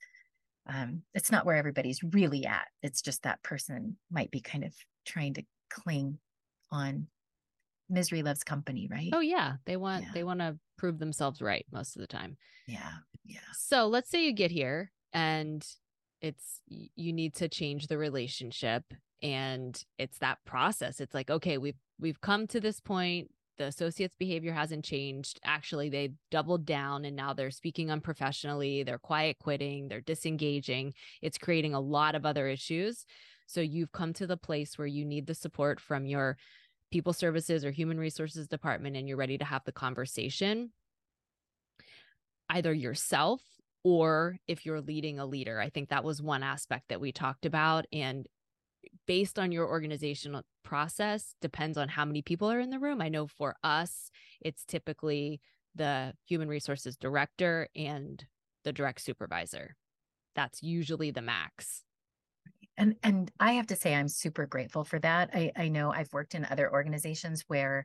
um 0.66 1.02
it's 1.14 1.30
not 1.32 1.46
where 1.46 1.56
everybody's 1.56 2.02
really 2.02 2.46
at. 2.46 2.68
It's 2.82 3.02
just 3.02 3.22
that 3.22 3.42
person 3.42 3.96
might 4.10 4.30
be 4.30 4.40
kind 4.40 4.64
of 4.64 4.74
trying 5.04 5.34
to 5.34 5.42
cling 5.70 6.18
on 6.70 7.06
misery 7.88 8.22
loves 8.22 8.42
company 8.44 8.88
right 8.90 9.10
Oh 9.12 9.20
yeah, 9.20 9.54
they 9.66 9.76
want 9.76 10.04
Yeah. 10.04 10.10
they 10.14 10.24
want 10.24 10.40
to 10.40 10.58
prove 10.78 10.98
themselves 10.98 11.40
right 11.42 11.66
most 11.70 11.96
of 11.96 12.00
the 12.00 12.06
time. 12.06 12.36
yeah 12.66 12.92
yeah 13.24 13.40
So 13.52 13.86
let's 13.86 14.10
say 14.10 14.24
you 14.24 14.32
get 14.32 14.50
here 14.50 14.90
and 15.12 15.66
it's 16.20 16.60
you 16.68 17.12
need 17.12 17.34
to 17.34 17.48
change 17.48 17.86
the 17.86 17.98
relationship 17.98 18.84
and 19.22 19.80
it's 19.98 20.18
that 20.18 20.38
process. 20.44 21.00
It's 21.00 21.14
like, 21.14 21.30
okay, 21.30 21.58
we've 21.58 21.78
we've 22.00 22.20
come 22.20 22.46
to 22.48 22.60
this 22.60 22.80
point. 22.80 23.30
The 23.56 23.66
associate's 23.66 24.16
behavior 24.18 24.52
hasn't 24.52 24.84
changed. 24.84 25.38
Actually, 25.44 25.88
they 25.88 26.14
doubled 26.30 26.66
down 26.66 27.04
and 27.04 27.14
now 27.14 27.34
they're 27.34 27.52
speaking 27.52 27.90
unprofessionally, 27.90 28.82
they're 28.82 28.98
quiet 28.98 29.38
quitting, 29.38 29.86
they're 29.88 30.00
disengaging. 30.00 30.92
It's 31.22 31.38
creating 31.38 31.72
a 31.74 31.80
lot 31.80 32.14
of 32.16 32.26
other 32.26 32.48
issues. 32.48 33.04
So 33.46 33.60
you've 33.60 33.92
come 33.92 34.12
to 34.14 34.26
the 34.26 34.36
place 34.36 34.78
where 34.78 34.86
you 34.86 35.04
need 35.04 35.26
the 35.26 35.34
support 35.34 35.80
from 35.80 36.06
your 36.06 36.36
people 36.90 37.12
services 37.12 37.64
or 37.64 37.70
human 37.70 37.98
resources 37.98 38.48
department 38.48 38.96
and 38.96 39.08
you're 39.08 39.16
ready 39.16 39.38
to 39.38 39.44
have 39.44 39.64
the 39.64 39.72
conversation 39.72 40.70
either 42.50 42.72
yourself 42.72 43.40
or 43.82 44.36
if 44.46 44.64
you're 44.64 44.80
leading 44.80 45.18
a 45.18 45.26
leader. 45.26 45.60
I 45.60 45.70
think 45.70 45.88
that 45.88 46.04
was 46.04 46.22
one 46.22 46.42
aspect 46.42 46.88
that 46.88 47.00
we 47.00 47.12
talked 47.12 47.46
about. 47.46 47.86
And 47.92 48.26
based 49.06 49.38
on 49.38 49.52
your 49.52 49.68
organizational 49.68 50.42
process, 50.62 51.34
depends 51.40 51.76
on 51.76 51.88
how 51.88 52.04
many 52.04 52.22
people 52.22 52.50
are 52.50 52.60
in 52.60 52.70
the 52.70 52.78
room. 52.78 53.00
I 53.00 53.08
know 53.08 53.26
for 53.26 53.56
us, 53.62 54.10
it's 54.40 54.64
typically 54.64 55.40
the 55.74 56.14
human 56.26 56.48
resources 56.48 56.96
director 56.96 57.68
and 57.74 58.24
the 58.64 58.72
direct 58.72 59.00
supervisor. 59.00 59.76
That's 60.34 60.62
usually 60.62 61.10
the 61.10 61.22
max. 61.22 61.82
And 62.76 62.94
and 63.02 63.30
i 63.40 63.52
have 63.52 63.66
to 63.66 63.76
say 63.76 63.94
i'm 63.94 64.08
super 64.08 64.46
grateful 64.46 64.84
for 64.84 64.98
that. 64.98 65.30
I 65.32 65.52
i 65.56 65.68
know 65.68 65.92
i've 65.92 66.12
worked 66.12 66.34
in 66.34 66.44
other 66.44 66.70
organizations 66.72 67.44
where 67.46 67.84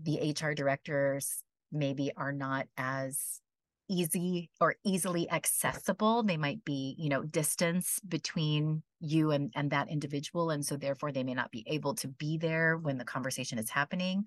the 0.00 0.34
hr 0.40 0.52
directors 0.52 1.42
maybe 1.72 2.12
are 2.16 2.32
not 2.32 2.66
as 2.76 3.40
easy 3.88 4.50
or 4.60 4.76
easily 4.84 5.28
accessible. 5.30 6.22
They 6.22 6.36
might 6.36 6.64
be 6.64 6.94
you 6.98 7.08
know 7.08 7.24
distance 7.24 7.98
between 8.06 8.82
you 9.00 9.32
and 9.32 9.52
and 9.56 9.70
that 9.70 9.88
individual 9.88 10.50
and 10.50 10.64
so 10.64 10.76
therefore 10.76 11.10
they 11.10 11.24
may 11.24 11.34
not 11.34 11.50
be 11.50 11.64
able 11.66 11.94
to 11.96 12.08
be 12.08 12.38
there 12.38 12.76
when 12.76 12.98
the 12.98 13.04
conversation 13.04 13.58
is 13.58 13.70
happening. 13.70 14.24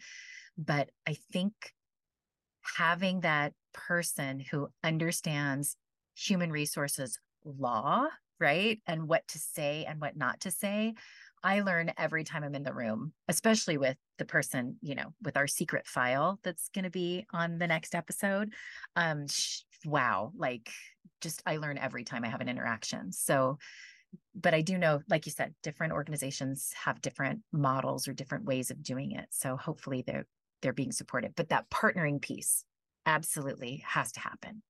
But 0.57 0.89
i 1.07 1.17
think 1.31 1.53
having 2.77 3.21
that 3.21 3.53
person 3.73 4.39
who 4.39 4.69
understands 4.83 5.75
human 6.15 6.51
resources 6.51 7.19
law 7.45 8.05
right 8.39 8.79
and 8.87 9.07
what 9.07 9.27
to 9.27 9.39
say 9.39 9.85
and 9.87 10.01
what 10.01 10.17
not 10.17 10.39
to 10.41 10.51
say 10.51 10.93
i 11.43 11.61
learn 11.61 11.91
every 11.97 12.23
time 12.23 12.43
i'm 12.43 12.55
in 12.55 12.63
the 12.63 12.73
room 12.73 13.13
especially 13.27 13.77
with 13.77 13.97
the 14.17 14.25
person 14.25 14.77
you 14.81 14.95
know 14.95 15.13
with 15.21 15.37
our 15.37 15.47
secret 15.47 15.85
file 15.87 16.39
that's 16.43 16.69
going 16.69 16.83
to 16.83 16.89
be 16.89 17.25
on 17.31 17.57
the 17.57 17.67
next 17.67 17.95
episode 17.95 18.53
um 18.95 19.27
sh- 19.27 19.61
wow 19.85 20.31
like 20.35 20.69
just 21.21 21.41
i 21.45 21.57
learn 21.57 21.77
every 21.77 22.03
time 22.03 22.23
i 22.23 22.27
have 22.27 22.41
an 22.41 22.49
interaction. 22.49 23.11
So 23.11 23.57
but 24.35 24.53
i 24.53 24.61
do 24.61 24.77
know 24.77 25.01
like 25.09 25.25
you 25.25 25.31
said 25.31 25.55
different 25.63 25.93
organizations 25.93 26.71
have 26.85 27.01
different 27.01 27.39
models 27.51 28.07
or 28.07 28.13
different 28.13 28.45
ways 28.45 28.69
of 28.69 28.83
doing 28.83 29.13
it. 29.13 29.25
So 29.31 29.57
hopefully 29.57 30.03
they're 30.05 30.27
they're 30.61 30.73
being 30.73 30.91
supported 30.91 31.33
but 31.35 31.49
that 31.49 31.69
partnering 31.69 32.21
piece 32.21 32.63
absolutely 33.05 33.83
has 33.87 34.11
to 34.13 34.19
happen 34.19 34.61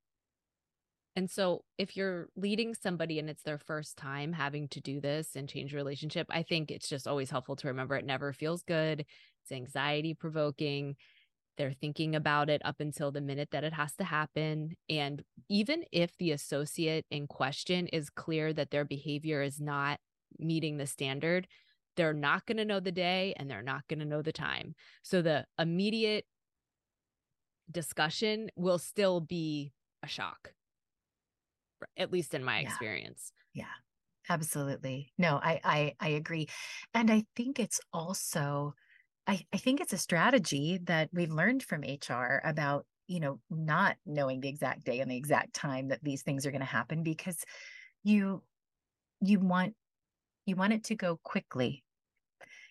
And 1.16 1.30
so 1.30 1.64
if 1.78 1.96
you're 1.96 2.30
leading 2.36 2.74
somebody 2.74 3.20
and 3.20 3.30
it's 3.30 3.44
their 3.44 3.60
first 3.60 3.98
time 3.98 4.34
having 4.34 4.68
to 4.70 4.82
do 4.82 5.00
this 5.00 5.36
and 5.36 5.48
change 5.48 5.74
relationship, 5.74 6.28
I 6.30 6.44
think 6.44 6.72
it's 6.72 6.90
just 6.90 7.08
always 7.08 7.30
helpful 7.30 7.56
to 7.58 7.68
remember 7.68 7.96
it 7.96 8.06
never 8.06 8.34
feels 8.34 8.64
good. 8.64 9.06
It's 9.44 9.52
anxiety 9.52 10.14
provoking. 10.14 10.96
They're 11.58 11.74
thinking 11.74 12.16
about 12.16 12.50
it 12.50 12.64
up 12.66 12.80
until 12.80 13.12
the 13.12 13.22
minute 13.22 13.50
that 13.52 13.64
it 13.64 13.74
has 13.74 13.94
to 13.98 14.04
happen. 14.04 14.76
And 14.90 15.24
even 15.50 15.84
if 15.92 16.18
the 16.18 16.32
associate 16.32 17.06
in 17.12 17.28
question 17.28 17.88
is 17.88 18.10
clear 18.10 18.52
that 18.54 18.72
their 18.72 18.86
behavior 18.86 19.44
is 19.44 19.62
not 19.62 20.00
meeting 20.40 20.78
the 20.78 20.88
standard, 20.88 21.48
they're 21.96 22.14
not 22.14 22.48
going 22.48 22.58
to 22.58 22.66
know 22.66 22.80
the 22.80 22.92
day 22.92 23.36
and 23.38 23.50
they're 23.50 23.62
not 23.62 23.88
going 23.88 24.00
to 24.00 24.06
know 24.06 24.24
the 24.24 24.32
time. 24.32 24.74
So 25.04 25.22
the 25.22 25.46
immediate 25.60 26.26
discussion 27.72 28.50
will 28.56 28.80
still 28.80 29.22
be 29.22 29.74
a 30.02 30.08
shock, 30.08 30.54
at 31.98 32.12
least 32.12 32.34
in 32.34 32.44
my 32.44 32.60
Yeah. 32.60 32.70
experience. 32.70 33.34
Yeah, 33.54 33.72
absolutely. 34.30 35.14
No, 35.18 35.38
I 35.44 35.62
I 35.64 35.96
I 36.00 36.10
agree. 36.10 36.48
And 36.94 37.12
I 37.12 37.26
think 37.36 37.60
it's 37.60 37.82
also 37.94 38.76
I, 39.28 39.46
I 39.54 39.58
think 39.58 39.82
it's 39.82 39.94
a 39.94 39.98
strategy 40.00 40.80
that 40.86 41.10
we've 41.14 41.32
learned 41.32 41.64
from 41.64 41.84
HR 41.86 42.42
about, 42.46 42.88
you 43.08 43.20
know, 43.22 43.42
not 43.50 43.98
knowing 44.06 44.42
the 44.42 44.50
exact 44.50 44.86
day 44.86 45.02
and 45.02 45.12
the 45.12 45.18
exact 45.18 45.54
time 45.56 45.90
that 45.90 46.04
these 46.04 46.24
things 46.24 46.46
are 46.46 46.52
going 46.52 46.62
to 46.62 46.68
happen 46.68 47.04
because 47.04 47.44
you 48.04 48.44
you 49.22 49.40
want 49.40 49.76
you 50.48 50.56
want 50.58 50.74
it 50.74 50.86
to 50.86 50.96
go 50.96 51.18
quickly. 51.18 51.86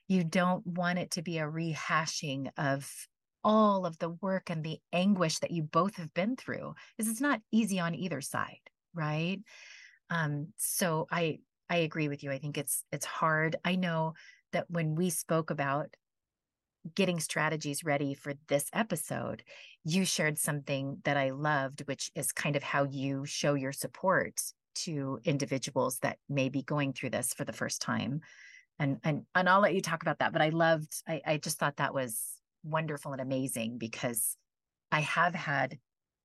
You 0.09 0.25
don't 0.25 0.67
want 0.67 0.99
it 0.99 1.11
to 1.13 1.23
be 1.23 1.39
a 1.39 1.47
rehashing 1.47 2.51
of 2.57 3.09
all 3.45 3.87
of 3.87 3.99
the 3.99 4.11
work 4.11 4.51
and 4.51 4.65
the 4.65 4.81
anguish 4.93 5.39
that 5.41 5.51
you 5.51 5.63
both 5.65 5.97
have 5.97 6.15
been 6.15 6.37
through. 6.37 6.75
Because 6.97 7.11
it's 7.11 7.21
not 7.21 7.43
easy 7.51 7.81
on 7.81 7.95
either 7.95 8.21
side, 8.21 8.61
right? 8.95 9.41
Um, 10.11 10.49
so 10.57 11.07
I 11.11 11.39
I 11.69 11.77
agree 11.77 12.09
with 12.09 12.23
you. 12.23 12.31
I 12.31 12.39
think 12.39 12.59
it's 12.59 12.85
it's 12.93 13.07
hard. 13.07 13.57
I 13.65 13.77
know 13.77 14.15
that 14.53 14.71
when 14.71 14.95
we 14.95 15.11
spoke 15.11 15.51
about 15.51 15.95
getting 16.95 17.21
strategies 17.21 17.85
ready 17.85 18.13
for 18.15 18.35
this 18.49 18.69
episode, 18.73 19.43
you 19.85 20.05
shared 20.05 20.39
something 20.39 20.99
that 21.05 21.17
I 21.17 21.31
loved, 21.31 21.83
which 21.87 22.11
is 22.15 22.33
kind 22.33 22.57
of 22.57 22.63
how 22.63 22.85
you 22.85 23.25
show 23.25 23.55
your 23.55 23.73
support 23.73 24.41
to 24.75 25.21
individuals 25.25 25.99
that 26.01 26.19
may 26.29 26.49
be 26.49 26.63
going 26.63 26.93
through 26.93 27.11
this 27.11 27.33
for 27.35 27.45
the 27.45 27.53
first 27.53 27.81
time. 27.81 28.21
And 28.79 28.99
and 29.05 29.23
and 29.35 29.49
I'll 29.49 29.61
let 29.61 29.75
you 29.75 29.81
talk 29.81 30.03
about 30.03 30.19
that. 30.19 30.33
But 30.33 30.43
I 30.43 30.49
loved, 30.49 30.93
I, 31.07 31.21
I 31.27 31.37
just 31.37 31.59
thought 31.59 31.77
that 31.77 31.95
was 31.95 32.21
wonderful 32.65 33.13
and 33.13 33.21
amazing 33.21 33.79
because 33.79 34.37
I 34.91 35.01
have 35.01 35.35
had 35.35 35.79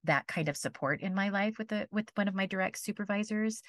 that 0.07 0.27
kind 0.27 0.49
of 0.49 0.57
support 0.57 1.01
in 1.01 1.15
my 1.15 1.29
life 1.29 1.57
with 1.57 1.69
the 1.69 1.87
with 1.91 2.09
one 2.15 2.27
of 2.27 2.35
my 2.35 2.45
direct 2.45 2.79
supervisors 2.79 3.61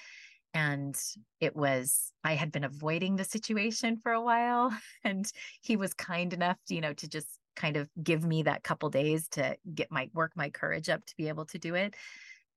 and 0.54 0.98
it 1.40 1.54
was 1.54 2.10
i 2.24 2.34
had 2.34 2.50
been 2.50 2.64
avoiding 2.64 3.16
the 3.16 3.24
situation 3.24 3.98
for 4.02 4.12
a 4.12 4.22
while 4.22 4.72
and 5.04 5.30
he 5.60 5.76
was 5.76 5.92
kind 5.94 6.32
enough 6.32 6.56
you 6.68 6.80
know 6.80 6.94
to 6.94 7.06
just 7.06 7.38
kind 7.58 7.76
of 7.76 7.88
give 8.02 8.24
me 8.24 8.44
that 8.44 8.62
couple 8.62 8.88
days 8.88 9.28
to 9.28 9.56
get 9.74 9.90
my 9.90 10.08
work 10.14 10.32
my 10.36 10.48
courage 10.48 10.88
up 10.88 11.04
to 11.04 11.14
be 11.16 11.28
able 11.28 11.44
to 11.44 11.58
do 11.58 11.74
it. 11.74 11.94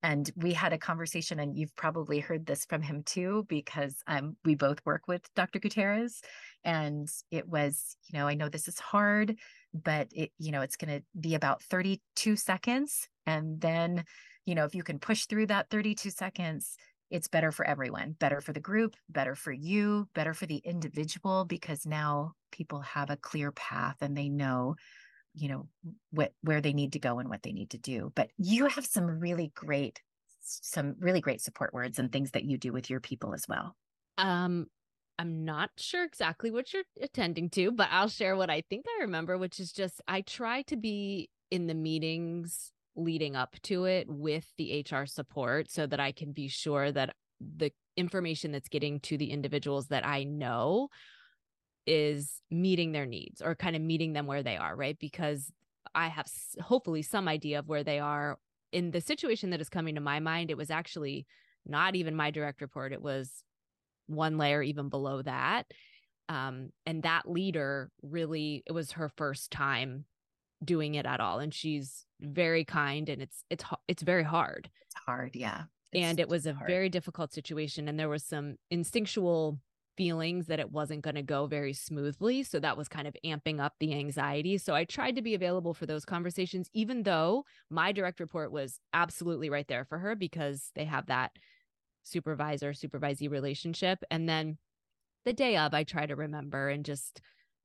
And 0.04 0.32
we 0.36 0.54
had 0.54 0.74
a 0.74 0.80
conversation 0.80 1.40
and 1.40 1.56
you've 1.56 1.76
probably 1.76 2.20
heard 2.20 2.46
this 2.46 2.66
from 2.66 2.82
him 2.82 3.04
too 3.04 3.46
because 3.48 3.96
um, 4.08 4.36
we 4.44 4.56
both 4.56 4.80
work 4.84 5.04
with 5.08 5.22
dr 5.36 5.60
gutierrez 5.60 6.22
and 6.64 7.08
it 7.30 7.48
was 7.48 7.96
you 8.08 8.18
know 8.18 8.28
i 8.28 8.34
know 8.34 8.50
this 8.50 8.68
is 8.68 8.80
hard 8.80 9.36
but 9.76 10.08
it 10.12 10.32
you 10.40 10.52
know 10.52 10.62
it's 10.62 10.76
going 10.76 11.00
to 11.00 11.04
be 11.20 11.36
about 11.36 11.62
32 11.64 12.36
seconds 12.36 13.08
and 13.26 13.60
then 13.62 14.04
you 14.46 14.56
know 14.56 14.66
if 14.66 14.76
you 14.76 14.84
can 14.84 15.00
push 15.00 15.26
through 15.26 15.48
that 15.48 15.70
32 15.70 16.10
seconds 16.10 16.76
it's 17.10 17.28
better 17.28 17.52
for 17.52 17.66
everyone 17.66 18.16
better 18.20 18.42
for 18.42 18.54
the 18.54 18.60
group 18.60 18.96
better 19.10 19.36
for 19.36 19.52
you 19.52 20.08
better 20.14 20.34
for 20.34 20.46
the 20.46 20.58
individual 20.58 21.46
because 21.46 21.86
now 21.86 22.34
people 22.52 22.82
have 22.82 23.10
a 23.10 23.18
clear 23.18 23.52
path 23.52 23.98
and 24.02 24.18
they 24.18 24.30
know 24.30 24.76
you 25.34 25.48
know 25.48 25.68
what 26.12 26.34
where 26.42 26.62
they 26.62 26.74
need 26.74 26.94
to 26.94 27.00
go 27.00 27.20
and 27.20 27.30
what 27.30 27.44
they 27.44 27.54
need 27.54 27.72
to 27.72 27.78
do. 27.78 28.12
But 28.16 28.30
you 28.38 28.68
have 28.68 28.86
some 28.86 29.06
really 29.06 29.52
great 29.56 30.02
some 30.42 30.96
really 31.00 31.22
great 31.22 31.42
support 31.42 31.74
words 31.74 32.00
and 32.00 32.12
things 32.12 32.32
that 32.32 32.44
you 32.44 32.58
do 32.58 32.74
with 32.74 32.90
your 32.90 33.00
people 33.00 33.34
as 33.34 33.46
well. 33.48 33.76
Um, 34.18 34.68
I'm 35.20 35.46
not 35.46 35.70
sure 35.78 36.04
exactly 36.04 36.52
what 36.52 36.74
you're 36.74 36.84
attending 37.02 37.50
to, 37.52 37.72
but 37.72 37.90
I'll 37.92 38.10
share 38.10 38.36
what 38.36 38.50
I 38.50 38.64
think 38.70 38.86
I 38.98 39.04
remember, 39.04 39.38
which 39.38 39.60
is 39.60 39.72
just 39.72 40.02
I 40.08 40.22
try 40.22 40.64
to 40.64 40.76
be 40.76 41.30
in 41.52 41.68
the 41.68 41.76
meetings 41.76 42.72
leading 42.96 43.36
up 43.36 43.56
to 43.64 43.86
it 43.86 44.08
with 44.10 44.46
the 44.58 44.86
HR 44.90 45.06
support 45.06 45.70
so 45.70 45.86
that 45.88 46.00
I 46.00 46.12
can 46.12 46.32
be 46.32 46.48
sure 46.48 46.92
that 46.92 47.16
the 47.40 47.72
information 47.98 48.52
that's 48.52 48.70
getting 48.70 49.00
to 49.02 49.18
the 49.18 49.32
individuals 49.32 49.88
that 49.88 50.06
I 50.06 50.24
know 50.24 50.90
is 51.88 52.42
meeting 52.50 52.92
their 52.92 53.06
needs 53.06 53.42
or 53.42 53.56
kind 53.56 53.76
of 53.76 53.82
meeting 53.82 54.14
them 54.14 54.28
where 54.28 54.44
they 54.44 54.58
are, 54.58 54.76
right? 54.76 54.98
Because 55.00 55.52
I 55.96 56.08
have 56.08 56.28
hopefully 56.62 57.02
some 57.02 57.28
idea 57.28 57.60
of 57.60 57.68
where 57.68 57.84
they 57.84 58.00
are. 58.00 58.38
In 58.72 58.92
the 58.92 59.02
situation 59.02 59.50
that 59.50 59.60
is 59.62 59.70
coming 59.70 59.96
to 59.96 60.02
my 60.02 60.20
mind, 60.20 60.50
it 60.50 60.58
was 60.58 60.72
actually 60.72 61.26
not 61.66 61.96
even 61.96 62.16
my 62.16 62.32
direct 62.32 62.62
report, 62.62 62.94
it 62.94 63.02
was 63.02 63.44
one 64.08 64.38
layer 64.38 64.62
even 64.62 64.90
below 64.90 65.22
that. 65.22 65.66
Um, 66.30 66.70
and 66.86 67.04
that 67.04 67.30
leader 67.30 67.92
really, 68.02 68.64
it 68.66 68.72
was 68.72 68.94
her 68.94 69.10
first 69.10 69.52
time 69.52 70.06
doing 70.64 70.96
it 70.96 71.06
at 71.06 71.20
all. 71.20 71.40
And 71.40 71.54
she's 71.54 72.06
very 72.22 72.64
kind 72.64 73.10
and 73.10 73.22
it's 73.22 73.44
it's 73.50 73.64
it's 73.88 74.04
very 74.04 74.24
hard. 74.24 74.70
It's 74.86 74.96
hard 75.06 75.36
yeah. 75.36 75.64
It's 75.92 76.04
and 76.04 76.20
it 76.20 76.30
was 76.30 76.46
a 76.46 76.54
hard. 76.54 76.70
very 76.70 76.90
difficult 76.90 77.34
situation 77.34 77.88
and 77.88 78.00
there 78.00 78.10
was 78.10 78.24
some 78.24 78.56
instinctual 78.70 79.60
feelings 79.98 80.48
that 80.48 80.60
it 80.60 80.72
wasn't 80.72 81.02
going 81.02 81.16
to 81.16 81.22
go 81.22 81.48
very 81.48 81.74
smoothly. 81.74 82.44
So 82.44 82.60
that 82.60 82.78
was 82.78 82.88
kind 82.88 83.08
of 83.08 83.16
amping 83.26 83.60
up 83.60 83.74
the 83.80 83.94
anxiety. 83.94 84.58
So 84.58 84.74
i 84.74 84.84
tried 84.86 85.16
to 85.16 85.22
be 85.22 85.36
available 85.36 85.74
for 85.74 85.86
those 85.86 86.06
conversations 86.06 86.70
even 86.74 87.04
though 87.04 87.44
my 87.70 87.92
direct 87.92 88.20
report 88.20 88.52
was 88.52 88.80
absolutely 88.94 89.50
right 89.50 89.68
there 89.68 89.86
for 89.86 89.98
her 89.98 90.16
because 90.16 90.72
they 90.76 90.86
have 90.86 91.08
that 91.08 91.32
supervisor 92.04 92.74
supervisee 92.74 93.30
relationship. 93.30 94.04
And 94.10 94.28
then 94.28 94.58
the 95.26 95.34
day 95.34 95.58
of 95.58 95.74
i 95.74 95.84
try 95.84 96.06
to 96.06 96.16
remember 96.16 96.70
and 96.70 96.84
just 96.84 97.22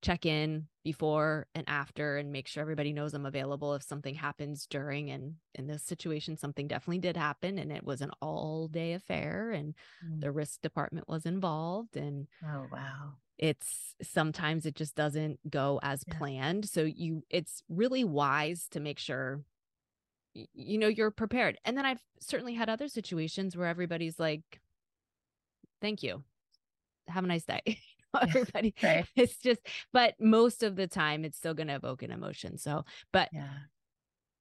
check 0.06 0.24
in 0.24 0.68
before 0.84 1.48
and 1.56 1.64
after 1.66 2.16
and 2.16 2.30
make 2.30 2.46
sure 2.46 2.60
everybody 2.60 2.92
knows 2.92 3.12
I'm 3.12 3.26
available 3.26 3.74
if 3.74 3.82
something 3.82 4.14
happens 4.14 4.68
during 4.70 5.10
and 5.10 5.34
in 5.56 5.66
this 5.66 5.82
situation 5.82 6.36
something 6.36 6.68
definitely 6.68 7.00
did 7.00 7.16
happen 7.16 7.58
and 7.58 7.72
it 7.72 7.82
was 7.82 8.02
an 8.02 8.12
all 8.22 8.68
day 8.68 8.92
affair 8.92 9.50
and 9.50 9.74
mm. 10.06 10.20
the 10.20 10.30
risk 10.30 10.62
department 10.62 11.08
was 11.08 11.26
involved 11.26 11.96
and 11.96 12.28
oh 12.44 12.66
wow. 12.70 13.14
it's 13.36 13.96
sometimes 14.00 14.64
it 14.64 14.76
just 14.76 14.94
doesn't 14.94 15.40
go 15.50 15.80
as 15.82 16.04
yeah. 16.06 16.18
planned. 16.18 16.68
So 16.68 16.84
you 16.84 17.24
it's 17.28 17.64
really 17.68 18.04
wise 18.04 18.68
to 18.70 18.78
make 18.78 19.00
sure 19.00 19.42
you 20.34 20.78
know 20.78 20.86
you're 20.86 21.10
prepared. 21.10 21.58
And 21.64 21.76
then 21.76 21.84
I've 21.84 22.02
certainly 22.20 22.54
had 22.54 22.68
other 22.68 22.86
situations 22.86 23.56
where 23.56 23.66
everybody's 23.66 24.20
like 24.20 24.60
thank 25.80 26.04
you. 26.04 26.22
Have 27.08 27.24
a 27.24 27.26
nice 27.26 27.44
day 27.44 27.80
everybody. 28.22 28.74
Right. 28.82 29.06
it's 29.16 29.36
just 29.36 29.60
but 29.92 30.14
most 30.20 30.62
of 30.62 30.76
the 30.76 30.86
time 30.86 31.24
it's 31.24 31.38
still 31.38 31.54
going 31.54 31.68
to 31.68 31.74
evoke 31.74 32.02
an 32.02 32.10
emotion 32.10 32.58
so 32.58 32.84
but 33.12 33.28
yeah. 33.32 33.48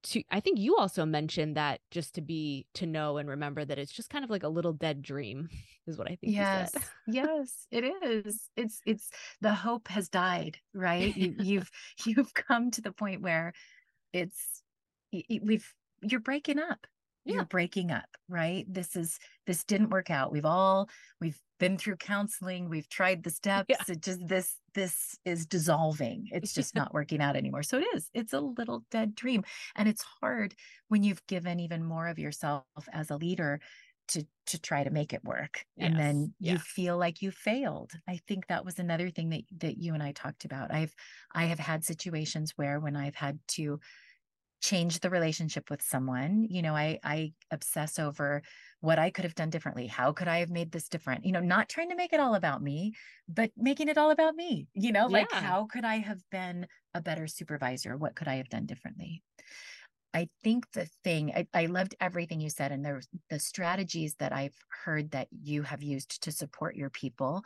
to 0.02 0.22
i 0.30 0.40
think 0.40 0.58
you 0.58 0.76
also 0.76 1.04
mentioned 1.04 1.56
that 1.56 1.80
just 1.90 2.14
to 2.14 2.20
be 2.20 2.66
to 2.74 2.86
know 2.86 3.18
and 3.18 3.28
remember 3.28 3.64
that 3.64 3.78
it's 3.78 3.92
just 3.92 4.10
kind 4.10 4.24
of 4.24 4.30
like 4.30 4.42
a 4.42 4.48
little 4.48 4.72
dead 4.72 5.02
dream 5.02 5.48
is 5.86 5.96
what 5.96 6.06
i 6.10 6.16
think 6.16 6.34
yes 6.34 6.72
yes 7.06 7.66
it 7.70 7.84
is. 8.02 8.48
It's 8.56 8.80
it's 8.86 9.10
the 9.40 9.52
hope 9.52 9.88
has 9.88 10.08
died 10.08 10.58
right? 10.74 11.14
You, 11.16 11.34
you've 11.40 11.70
you've 12.04 12.32
come 12.34 12.70
to 12.72 12.80
the 12.80 12.92
point 12.92 13.22
where 13.22 13.52
it's 14.12 14.62
we've 15.42 15.72
you're 16.02 16.20
breaking 16.20 16.58
up. 16.58 16.86
Yeah. 17.24 17.34
you're 17.34 17.44
breaking 17.44 17.90
up 17.90 18.06
right? 18.28 18.64
This 18.68 18.96
is 18.96 19.18
this 19.46 19.64
didn't 19.64 19.90
work 19.90 20.10
out. 20.10 20.32
We've 20.32 20.44
all 20.44 20.88
we've 21.20 21.40
been 21.58 21.78
through 21.78 21.96
counseling 21.96 22.68
we've 22.68 22.88
tried 22.88 23.22
the 23.22 23.30
steps 23.42 23.66
yeah. 23.68 23.76
it 23.88 24.00
just 24.00 24.26
this 24.26 24.56
this 24.74 25.18
is 25.24 25.46
dissolving 25.46 26.28
it's 26.32 26.52
just 26.52 26.74
not 26.74 26.92
working 26.92 27.20
out 27.20 27.36
anymore 27.36 27.62
so 27.62 27.78
it 27.78 27.86
is 27.94 28.10
it's 28.14 28.32
a 28.32 28.40
little 28.40 28.84
dead 28.90 29.14
dream 29.14 29.42
and 29.74 29.88
it's 29.88 30.04
hard 30.20 30.54
when 30.88 31.02
you've 31.02 31.26
given 31.26 31.60
even 31.60 31.84
more 31.84 32.08
of 32.08 32.18
yourself 32.18 32.64
as 32.92 33.10
a 33.10 33.16
leader 33.16 33.60
to 34.08 34.24
to 34.46 34.60
try 34.60 34.84
to 34.84 34.90
make 34.90 35.12
it 35.12 35.24
work 35.24 35.64
yes. 35.76 35.88
and 35.88 35.98
then 35.98 36.34
yeah. 36.38 36.52
you 36.52 36.58
feel 36.58 36.96
like 36.96 37.22
you 37.22 37.30
failed 37.30 37.92
i 38.08 38.20
think 38.28 38.46
that 38.46 38.64
was 38.64 38.78
another 38.78 39.10
thing 39.10 39.30
that 39.30 39.42
that 39.58 39.78
you 39.78 39.94
and 39.94 40.02
i 40.02 40.12
talked 40.12 40.44
about 40.44 40.72
i've 40.72 40.94
i 41.34 41.46
have 41.46 41.58
had 41.58 41.84
situations 41.84 42.52
where 42.56 42.78
when 42.78 42.94
i've 42.94 43.16
had 43.16 43.38
to 43.48 43.80
change 44.60 45.00
the 45.00 45.10
relationship 45.10 45.70
with 45.70 45.82
someone 45.82 46.46
you 46.48 46.62
know 46.62 46.74
i 46.74 46.98
i 47.04 47.32
obsess 47.50 47.98
over 47.98 48.42
what 48.80 48.98
i 48.98 49.10
could 49.10 49.24
have 49.24 49.34
done 49.34 49.50
differently 49.50 49.86
how 49.86 50.12
could 50.12 50.28
i 50.28 50.38
have 50.38 50.50
made 50.50 50.72
this 50.72 50.88
different 50.88 51.24
you 51.24 51.32
know 51.32 51.40
not 51.40 51.68
trying 51.68 51.90
to 51.90 51.96
make 51.96 52.12
it 52.12 52.20
all 52.20 52.34
about 52.34 52.62
me 52.62 52.92
but 53.28 53.50
making 53.56 53.88
it 53.88 53.98
all 53.98 54.10
about 54.10 54.34
me 54.34 54.66
you 54.74 54.92
know 54.92 55.06
like 55.06 55.28
yeah. 55.32 55.40
how 55.40 55.66
could 55.66 55.84
i 55.84 55.96
have 55.96 56.20
been 56.30 56.66
a 56.94 57.00
better 57.00 57.26
supervisor 57.26 57.96
what 57.96 58.16
could 58.16 58.28
i 58.28 58.36
have 58.36 58.48
done 58.48 58.66
differently 58.66 59.22
I 60.14 60.30
think 60.42 60.72
the 60.72 60.88
thing 61.04 61.30
I, 61.36 61.46
I 61.52 61.66
loved 61.66 61.94
everything 62.00 62.40
you 62.40 62.48
said, 62.48 62.72
and 62.72 62.82
there 62.82 63.02
the 63.28 63.38
strategies 63.38 64.14
that 64.14 64.32
I've 64.32 64.56
heard 64.86 65.10
that 65.10 65.28
you 65.30 65.62
have 65.62 65.82
used 65.82 66.22
to 66.22 66.32
support 66.32 66.74
your 66.74 66.88
people. 66.88 67.44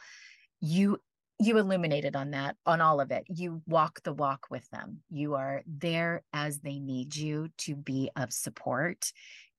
You 0.61 0.99
you 1.41 1.59
illuminated 1.59 2.17
on 2.17 2.31
that 2.33 2.57
on 2.67 2.81
all 2.81 3.00
of 3.00 3.11
it. 3.11 3.25
You 3.29 3.63
walk 3.67 4.03
the 4.03 4.13
walk 4.13 4.47
with 4.50 4.69
them. 4.71 4.99
You 5.11 5.35
are 5.35 5.63
there 5.67 6.23
as 6.33 6.61
they 6.61 6.79
need 6.79 7.17
you 7.17 7.49
to 7.59 7.75
be 7.75 8.11
of 8.17 8.33
support 8.33 9.13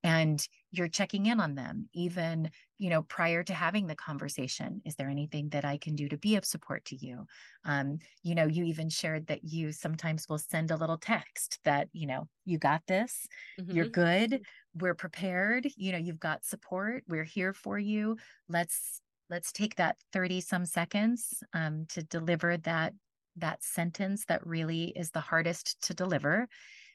and 0.03 0.47
you're 0.71 0.87
checking 0.87 1.27
in 1.27 1.39
on 1.39 1.53
them 1.53 1.87
even 1.93 2.49
you 2.79 2.89
know 2.89 3.03
prior 3.03 3.43
to 3.43 3.53
having 3.53 3.87
the 3.87 3.95
conversation. 3.95 4.81
Is 4.85 4.95
there 4.95 5.09
anything 5.09 5.49
that 5.49 5.65
i 5.65 5.77
can 5.77 5.95
do 5.95 6.07
to 6.09 6.17
be 6.17 6.35
of 6.35 6.45
support 6.45 6.85
to 6.85 6.95
you? 6.95 7.25
Um 7.65 7.99
you 8.23 8.35
know 8.35 8.47
you 8.47 8.63
even 8.63 8.89
shared 8.89 9.27
that 9.27 9.43
you 9.43 9.71
sometimes 9.71 10.27
will 10.27 10.39
send 10.39 10.71
a 10.71 10.77
little 10.77 10.97
text 10.97 11.59
that 11.65 11.87
you 11.93 12.07
know 12.07 12.27
you 12.45 12.57
got 12.57 12.81
this. 12.87 13.27
Mm-hmm. 13.59 13.71
you're 13.71 13.87
good. 13.87 14.41
We're 14.75 14.95
prepared. 14.95 15.67
You 15.75 15.91
know 15.91 15.99
you've 15.99 16.19
got 16.19 16.45
support. 16.45 17.03
We're 17.07 17.23
here 17.23 17.53
for 17.53 17.77
you. 17.77 18.17
Let's 18.49 19.01
let's 19.31 19.53
take 19.53 19.75
that 19.77 19.95
30 20.11 20.41
some 20.41 20.65
seconds 20.65 21.41
um, 21.53 21.85
to 21.89 22.03
deliver 22.03 22.57
that 22.57 22.93
that 23.37 23.63
sentence 23.63 24.25
that 24.25 24.45
really 24.45 24.91
is 24.95 25.09
the 25.11 25.21
hardest 25.21 25.81
to 25.81 25.93
deliver. 25.93 26.49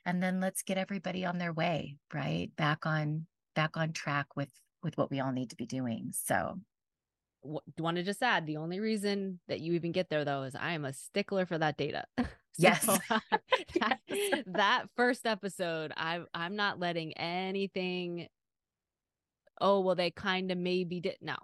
And 0.05 0.23
then 0.23 0.39
let's 0.39 0.63
get 0.63 0.77
everybody 0.77 1.25
on 1.25 1.39
their 1.39 1.55
way 1.55 1.97
right? 2.13 2.51
Back 2.57 2.85
on 2.85 3.27
back 3.57 3.77
on 3.77 3.93
track 3.93 4.37
with 4.37 4.53
with 4.83 4.97
what 4.99 5.11
we 5.11 5.19
all 5.19 5.33
need 5.33 5.51
to 5.51 5.57
be 5.57 5.67
doing. 5.67 6.13
So. 6.13 6.61
Do 7.45 7.61
you 7.77 7.85
want 7.85 7.97
to 7.97 8.03
just 8.03 8.25
add 8.25 8.45
the 8.45 8.57
only 8.57 8.81
reason 8.81 9.39
that 9.47 9.61
you 9.61 9.75
even 9.75 9.93
get 9.93 10.09
there 10.11 10.25
though 10.25 10.43
is 10.43 10.57
i 10.57 10.73
am 10.73 10.85
a 10.85 10.93
stickler 10.93 11.47
for 11.47 11.59
that 11.59 11.77
data. 11.77 12.05
So 12.59 12.63
yes. 12.63 12.87
that, 13.81 13.99
that 14.47 14.87
first 14.97 15.27
episode 15.27 15.93
i 15.95 16.21
i'm 16.33 16.57
not 16.57 16.81
letting 16.81 17.13
anything 17.19 18.29
oh 19.61 19.81
well 19.81 19.95
they 19.95 20.11
kind 20.11 20.51
of 20.51 20.57
maybe 20.57 21.01
did 21.01 21.19
no 21.21 21.37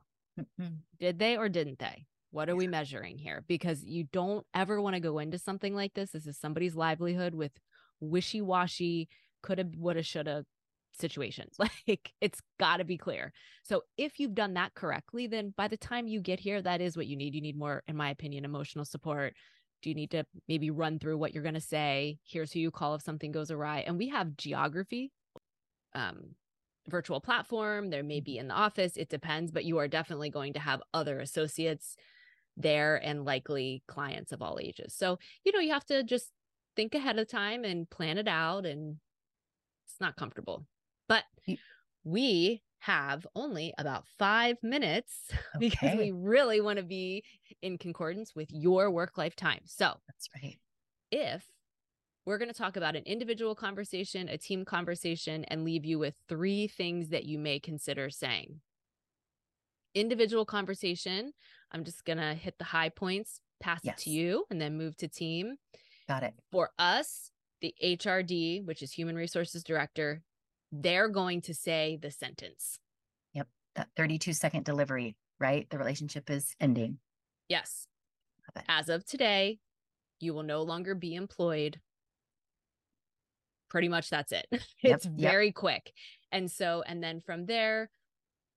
Mm-hmm. 0.61 0.75
Did 1.01 1.19
they 1.19 1.37
or 1.37 1.49
didn't 1.49 1.79
they? 1.79 2.07
What 2.31 2.49
are 2.49 2.53
yeah. 2.53 2.59
we 2.59 2.67
measuring 2.67 3.19
here? 3.19 3.45
Because 3.47 3.85
you 3.85 4.05
don't 4.05 4.47
ever 4.55 4.81
want 4.81 4.95
to 4.95 5.01
go 5.01 5.19
into 5.19 5.39
something 5.39 5.75
like 5.75 5.95
this. 5.95 6.13
This 6.13 6.27
is 6.27 6.39
somebody's 6.39 6.75
livelihood 6.75 7.35
with 7.35 7.53
wishy 8.01 8.41
washy, 8.41 9.09
coulda, 9.43 9.67
woulda, 9.77 10.03
shoulda 10.03 10.45
situations. 10.93 11.57
Like 11.89 12.13
it's 12.21 12.41
got 12.59 12.79
to 12.79 12.85
be 12.85 12.97
clear. 12.97 13.33
So 13.65 13.83
if 13.97 14.19
you've 14.19 14.35
done 14.35 14.55
that 14.55 14.75
correctly, 14.75 15.27
then 15.27 15.53
by 15.57 15.69
the 15.69 15.77
time 15.77 16.07
you 16.07 16.21
get 16.21 16.41
here, 16.41 16.63
that 16.63 16.81
is 16.81 16.97
what 16.97 17.07
you 17.07 17.17
need. 17.17 17.35
You 17.35 17.41
need 17.41 17.59
more, 17.59 17.83
in 17.87 17.97
my 17.97 18.11
opinion, 18.11 18.45
emotional 18.45 18.85
support. 18.85 19.35
Do 19.83 19.91
you 19.91 19.95
need 19.95 20.13
to 20.13 20.25
maybe 20.49 20.71
run 20.71 20.99
through 20.99 21.19
what 21.19 21.35
you're 21.35 21.43
going 21.43 21.55
to 21.55 21.61
say? 21.61 22.19
Here's 22.25 22.53
who 22.53 22.61
you 22.61 22.71
call 22.71 22.95
if 22.95 23.03
something 23.03 23.33
goes 23.33 23.51
awry. 23.51 23.81
And 23.81 23.99
we 23.99 24.09
have 24.09 24.37
geography 24.37 25.13
um, 25.95 26.35
virtual 26.89 27.21
platform, 27.21 27.91
there 27.91 28.03
may 28.03 28.21
be 28.21 28.33
mm-hmm. 28.33 28.41
in 28.41 28.49
the 28.49 28.55
office, 28.55 28.97
it 28.97 29.09
depends, 29.09 29.51
but 29.51 29.65
you 29.65 29.79
are 29.79 29.89
definitely 29.89 30.31
going 30.31 30.53
to 30.55 30.61
have 30.61 30.83
other 30.93 31.21
associates 31.21 31.97
there 32.57 32.97
and 32.97 33.25
likely 33.25 33.83
clients 33.87 34.33
of 34.33 34.43
all 34.43 34.59
ages. 34.61 34.95
So, 34.95 35.19
you 35.45 35.53
know, 35.53 35.61
you 35.61 35.73
have 35.73 35.87
to 35.87 36.03
just 36.03 36.31
think 36.77 36.95
ahead 36.95 37.19
of 37.19 37.29
time 37.29 37.65
and 37.65 37.89
plan 37.89 38.19
it 38.19 38.29
out 38.29 38.67
and 38.67 38.97
it's 39.87 40.01
not 40.01 40.17
comfortable. 40.17 40.67
But 41.09 41.25
we 42.05 42.63
have 42.81 43.27
only 43.37 43.73
about 43.79 44.05
five 44.19 44.57
minutes 44.63 45.31
okay. 45.57 45.59
because 45.59 45.97
we 45.97 46.11
really 46.11 46.61
want 46.61 46.79
to 46.79 46.85
be 46.85 47.23
in 47.63 47.79
concordance 47.79 48.35
with 48.35 48.51
your 48.51 48.91
work 48.91 49.17
life 49.17 49.37
time. 49.37 49.61
So 49.65 49.95
that's 50.09 50.29
right. 50.43 50.59
If 51.11 51.45
we're 52.25 52.39
going 52.39 52.49
to 52.51 52.55
talk 52.55 52.77
about 52.77 52.97
an 52.97 53.03
individual 53.05 53.55
conversation, 53.55 54.29
a 54.29 54.39
team 54.39 54.65
conversation, 54.65 55.45
and 55.47 55.65
leave 55.65 55.85
you 55.85 55.99
with 55.99 56.15
three 56.29 56.69
things 56.69 57.09
that 57.09 57.25
you 57.25 57.39
may 57.39 57.59
consider 57.59 58.11
saying. 58.11 58.61
Individual 59.95 60.45
conversation, 60.45 61.33
I'm 61.73 61.85
just 61.85 62.05
going 62.05 62.19
to 62.19 62.35
hit 62.35 62.59
the 62.59 62.65
high 62.65 62.89
points, 62.89 63.41
pass 63.61 63.81
yes. 63.83 63.99
it 63.99 64.05
to 64.05 64.11
you, 64.11 64.45
and 64.51 64.61
then 64.61 64.79
move 64.79 64.97
to 64.99 65.09
team. 65.09 65.57
Got 66.09 66.23
it. 66.23 66.35
For 66.51 66.71
us, 66.79 67.31
the 67.61 67.75
HRD, 67.83 68.65
which 68.65 68.83
is 68.83 68.93
Human 68.93 69.17
Resources 69.17 69.65
Director, 69.65 70.23
they're 70.71 71.09
going 71.09 71.41
to 71.43 71.55
say 71.55 71.99
the 72.01 72.11
sentence. 72.11 72.79
Yep. 73.35 73.49
That 73.77 73.89
32 73.97 74.33
second 74.33 74.65
delivery, 74.65 75.17
right? 75.39 75.69
The 75.71 75.79
relationship 75.79 76.31
is 76.31 76.55
ending. 76.61 76.99
Yes. 77.49 77.87
As 78.69 78.89
of 78.89 79.05
today, 79.05 79.59
you 80.21 80.35
will 80.35 80.43
no 80.43 80.63
longer 80.63 80.95
be 80.95 81.15
employed 81.15 81.81
pretty 83.73 83.89
much 83.89 84.11
that's 84.11 84.33
it. 84.33 84.47
it's 84.83 85.07
yep, 85.07 85.15
very 85.17 85.47
yep. 85.47 85.55
quick. 85.55 85.93
And 86.31 86.51
so, 86.51 86.85
and 86.87 87.03
then 87.03 87.21
from 87.21 87.47
there, 87.47 87.89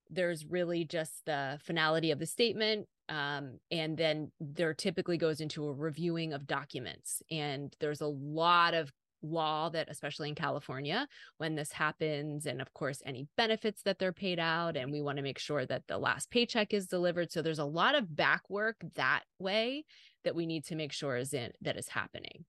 there's 0.09 0.45
really 0.45 0.83
just 0.83 1.25
the 1.25 1.57
finality 1.63 2.11
of 2.11 2.19
the 2.19 2.25
statement. 2.25 2.87
Um, 3.07 3.59
and 3.71 3.97
then 3.97 4.31
there 4.41 4.73
typically 4.73 5.17
goes 5.17 5.39
into 5.39 5.65
a 5.67 5.73
reviewing 5.73 6.33
of 6.33 6.45
documents. 6.45 7.21
And 7.31 7.73
there's 7.79 8.01
a 8.01 8.07
lot 8.07 8.73
of 8.73 8.91
law 9.23 9.69
that, 9.69 9.87
especially 9.89 10.27
in 10.27 10.35
California, 10.35 11.07
when 11.37 11.55
this 11.55 11.71
happens, 11.71 12.45
and 12.45 12.61
of 12.61 12.73
course, 12.73 13.01
any 13.05 13.25
benefits 13.37 13.83
that 13.83 13.99
they're 13.99 14.11
paid 14.11 14.37
out. 14.37 14.75
And 14.75 14.91
we 14.91 15.01
want 15.01 15.15
to 15.15 15.23
make 15.23 15.39
sure 15.39 15.65
that 15.65 15.87
the 15.87 15.97
last 15.97 16.29
paycheck 16.29 16.73
is 16.73 16.87
delivered. 16.87 17.31
So 17.31 17.41
there's 17.41 17.57
a 17.57 17.65
lot 17.65 17.95
of 17.95 18.15
back 18.17 18.41
work 18.49 18.75
that 18.95 19.21
way 19.39 19.85
that 20.25 20.35
we 20.35 20.45
need 20.45 20.65
to 20.65 20.75
make 20.75 20.91
sure 20.91 21.15
is 21.15 21.33
in 21.33 21.51
that 21.61 21.77
is 21.77 21.87
happening. 21.87 22.43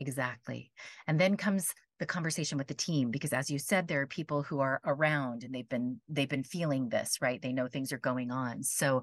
Exactly. 0.00 0.70
And 1.06 1.20
then 1.20 1.36
comes 1.36 1.74
the 1.98 2.06
conversation 2.06 2.58
with 2.58 2.68
the 2.68 2.74
team 2.74 3.10
because 3.10 3.32
as 3.32 3.50
you 3.50 3.58
said 3.58 3.88
there 3.88 4.00
are 4.00 4.06
people 4.06 4.42
who 4.44 4.60
are 4.60 4.80
around 4.84 5.42
and 5.42 5.52
they've 5.52 5.68
been 5.68 6.00
they've 6.08 6.28
been 6.28 6.44
feeling 6.44 6.88
this 6.88 7.18
right? 7.20 7.42
They 7.42 7.52
know 7.52 7.66
things 7.66 7.92
are 7.92 7.98
going 7.98 8.30
on. 8.30 8.62
So 8.62 9.02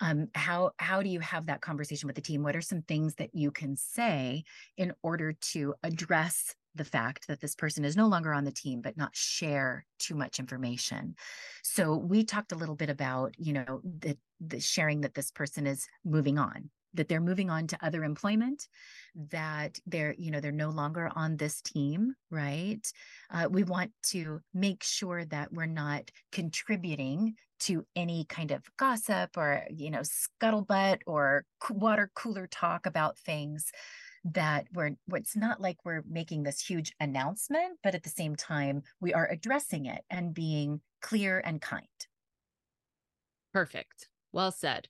um, 0.00 0.28
how 0.34 0.72
how 0.78 1.02
do 1.02 1.08
you 1.08 1.20
have 1.20 1.46
that 1.46 1.62
conversation 1.62 2.06
with 2.06 2.16
the 2.16 2.22
team? 2.22 2.42
What 2.42 2.56
are 2.56 2.60
some 2.60 2.82
things 2.82 3.14
that 3.14 3.34
you 3.34 3.50
can 3.50 3.76
say 3.76 4.44
in 4.76 4.92
order 5.02 5.32
to 5.52 5.74
address 5.82 6.54
the 6.76 6.84
fact 6.84 7.28
that 7.28 7.40
this 7.40 7.54
person 7.54 7.84
is 7.84 7.96
no 7.96 8.08
longer 8.08 8.34
on 8.34 8.44
the 8.44 8.50
team 8.50 8.80
but 8.82 8.96
not 8.96 9.14
share 9.16 9.86
too 9.98 10.14
much 10.14 10.38
information? 10.38 11.14
So 11.62 11.96
we 11.96 12.24
talked 12.24 12.52
a 12.52 12.56
little 12.56 12.76
bit 12.76 12.90
about 12.90 13.34
you 13.38 13.54
know 13.54 13.80
the, 13.84 14.18
the 14.40 14.60
sharing 14.60 15.00
that 15.00 15.14
this 15.14 15.30
person 15.30 15.66
is 15.66 15.86
moving 16.04 16.36
on 16.36 16.68
that 16.94 17.08
they're 17.08 17.20
moving 17.20 17.50
on 17.50 17.66
to 17.66 17.84
other 17.84 18.04
employment 18.04 18.68
that 19.30 19.78
they're 19.86 20.14
you 20.18 20.30
know 20.30 20.40
they're 20.40 20.52
no 20.52 20.70
longer 20.70 21.10
on 21.14 21.36
this 21.36 21.60
team 21.62 22.14
right? 22.30 22.92
Uh, 23.30 23.48
we 23.48 23.62
want 23.62 23.92
to 24.02 24.40
make 24.52 24.82
sure 24.82 25.24
that 25.26 25.52
we're 25.52 25.66
not 25.66 26.10
contributing 26.32 27.36
to 27.60 27.86
any 27.94 28.24
kind 28.24 28.50
of 28.50 28.62
gossip 28.76 29.36
or 29.36 29.64
you 29.70 29.90
know 29.90 30.02
scuttlebutt 30.02 30.98
or 31.06 31.44
water 31.70 32.10
cooler 32.14 32.46
talk 32.46 32.86
about 32.86 33.18
things 33.18 33.70
that 34.24 34.66
we're 34.72 34.90
it's 35.12 35.36
not 35.36 35.60
like 35.60 35.76
we're 35.84 36.02
making 36.08 36.42
this 36.42 36.60
huge 36.60 36.92
announcement 36.98 37.78
but 37.82 37.94
at 37.94 38.02
the 38.02 38.08
same 38.08 38.34
time 38.34 38.82
we 39.00 39.12
are 39.14 39.28
addressing 39.30 39.86
it 39.86 40.02
and 40.10 40.34
being 40.34 40.80
clear 41.00 41.40
and 41.44 41.60
kind. 41.60 41.86
Perfect. 43.52 44.08
Well 44.32 44.50
said 44.50 44.88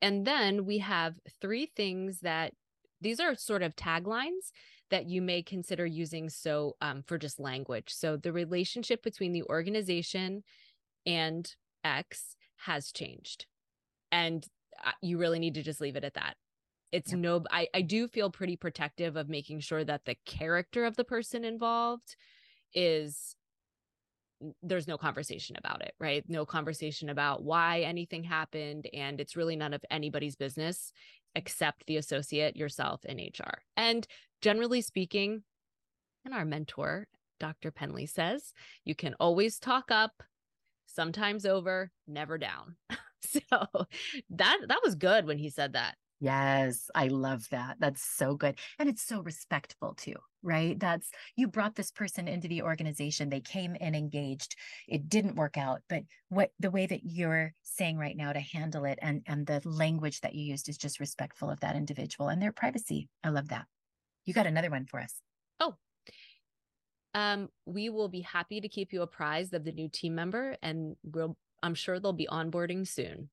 and 0.00 0.26
then 0.26 0.64
we 0.64 0.78
have 0.78 1.14
three 1.40 1.66
things 1.66 2.20
that 2.20 2.52
these 3.00 3.20
are 3.20 3.34
sort 3.34 3.62
of 3.62 3.76
taglines 3.76 4.50
that 4.90 5.06
you 5.06 5.20
may 5.20 5.42
consider 5.42 5.86
using 5.86 6.28
so 6.28 6.76
um, 6.80 7.02
for 7.06 7.18
just 7.18 7.38
language. 7.38 7.92
So 7.92 8.16
the 8.16 8.32
relationship 8.32 9.02
between 9.02 9.32
the 9.32 9.42
organization 9.44 10.42
and 11.04 11.50
x 11.84 12.36
has 12.56 12.90
changed. 12.90 13.46
And 14.10 14.46
you 15.02 15.18
really 15.18 15.38
need 15.38 15.54
to 15.54 15.62
just 15.62 15.80
leave 15.80 15.96
it 15.96 16.04
at 16.04 16.14
that. 16.14 16.36
It's 16.90 17.12
no 17.12 17.44
I, 17.50 17.68
I 17.74 17.82
do 17.82 18.08
feel 18.08 18.30
pretty 18.30 18.56
protective 18.56 19.16
of 19.16 19.28
making 19.28 19.60
sure 19.60 19.84
that 19.84 20.06
the 20.06 20.16
character 20.24 20.84
of 20.84 20.96
the 20.96 21.04
person 21.04 21.44
involved 21.44 22.16
is 22.72 23.36
there's 24.62 24.88
no 24.88 24.96
conversation 24.96 25.56
about 25.56 25.82
it 25.82 25.94
right? 26.00 26.24
No 26.28 26.46
conversation 26.46 27.08
about 27.08 27.42
why 27.42 27.80
anything 27.80 28.24
happened 28.24 28.88
and 28.92 29.20
it's 29.20 29.36
really 29.36 29.56
none 29.56 29.74
of 29.74 29.84
anybody's 29.90 30.36
business 30.36 30.92
except 31.34 31.84
the 31.86 31.96
associate 31.96 32.56
yourself 32.56 33.04
in 33.04 33.18
hr 33.18 33.58
and 33.76 34.06
generally 34.40 34.80
speaking 34.80 35.42
and 36.24 36.32
our 36.32 36.44
mentor 36.44 37.06
dr 37.38 37.70
penley 37.72 38.06
says 38.06 38.52
you 38.84 38.94
can 38.94 39.14
always 39.20 39.58
talk 39.58 39.90
up 39.90 40.22
sometimes 40.88 41.46
over 41.46 41.90
never 42.06 42.38
down. 42.38 42.76
So 43.20 43.40
that 44.30 44.58
that 44.68 44.80
was 44.84 44.94
good 44.94 45.26
when 45.26 45.38
he 45.38 45.50
said 45.50 45.72
that 45.72 45.96
Yes, 46.20 46.90
I 46.94 47.08
love 47.08 47.48
that. 47.50 47.76
That's 47.78 48.02
so 48.02 48.34
good. 48.34 48.58
And 48.78 48.88
it's 48.88 49.02
so 49.02 49.22
respectful 49.22 49.94
too, 49.94 50.16
right? 50.42 50.78
That's 50.78 51.08
you 51.36 51.46
brought 51.46 51.76
this 51.76 51.92
person 51.92 52.26
into 52.26 52.48
the 52.48 52.62
organization. 52.62 53.28
They 53.28 53.40
came 53.40 53.76
in 53.76 53.94
engaged. 53.94 54.56
It 54.88 55.08
didn't 55.08 55.36
work 55.36 55.56
out, 55.56 55.82
but 55.88 56.02
what 56.28 56.50
the 56.58 56.72
way 56.72 56.86
that 56.86 57.04
you're 57.04 57.54
saying 57.62 57.98
right 57.98 58.16
now 58.16 58.32
to 58.32 58.40
handle 58.40 58.84
it 58.84 58.98
and 59.00 59.22
and 59.26 59.46
the 59.46 59.62
language 59.64 60.20
that 60.22 60.34
you 60.34 60.44
used 60.44 60.68
is 60.68 60.76
just 60.76 60.98
respectful 60.98 61.50
of 61.50 61.60
that 61.60 61.76
individual 61.76 62.28
and 62.28 62.42
their 62.42 62.52
privacy. 62.52 63.08
I 63.22 63.28
love 63.28 63.48
that. 63.48 63.66
You 64.24 64.34
got 64.34 64.46
another 64.46 64.70
one 64.70 64.86
for 64.86 64.98
us. 64.98 65.14
Oh. 65.60 65.76
Um 67.14 67.48
we 67.64 67.90
will 67.90 68.08
be 68.08 68.22
happy 68.22 68.60
to 68.60 68.68
keep 68.68 68.92
you 68.92 69.02
apprised 69.02 69.54
of 69.54 69.64
the 69.64 69.72
new 69.72 69.88
team 69.88 70.16
member 70.16 70.56
and 70.62 70.96
we'll 71.04 71.36
I'm 71.62 71.74
sure 71.74 72.00
they'll 72.00 72.12
be 72.12 72.28
onboarding 72.30 72.88
soon. 72.88 73.30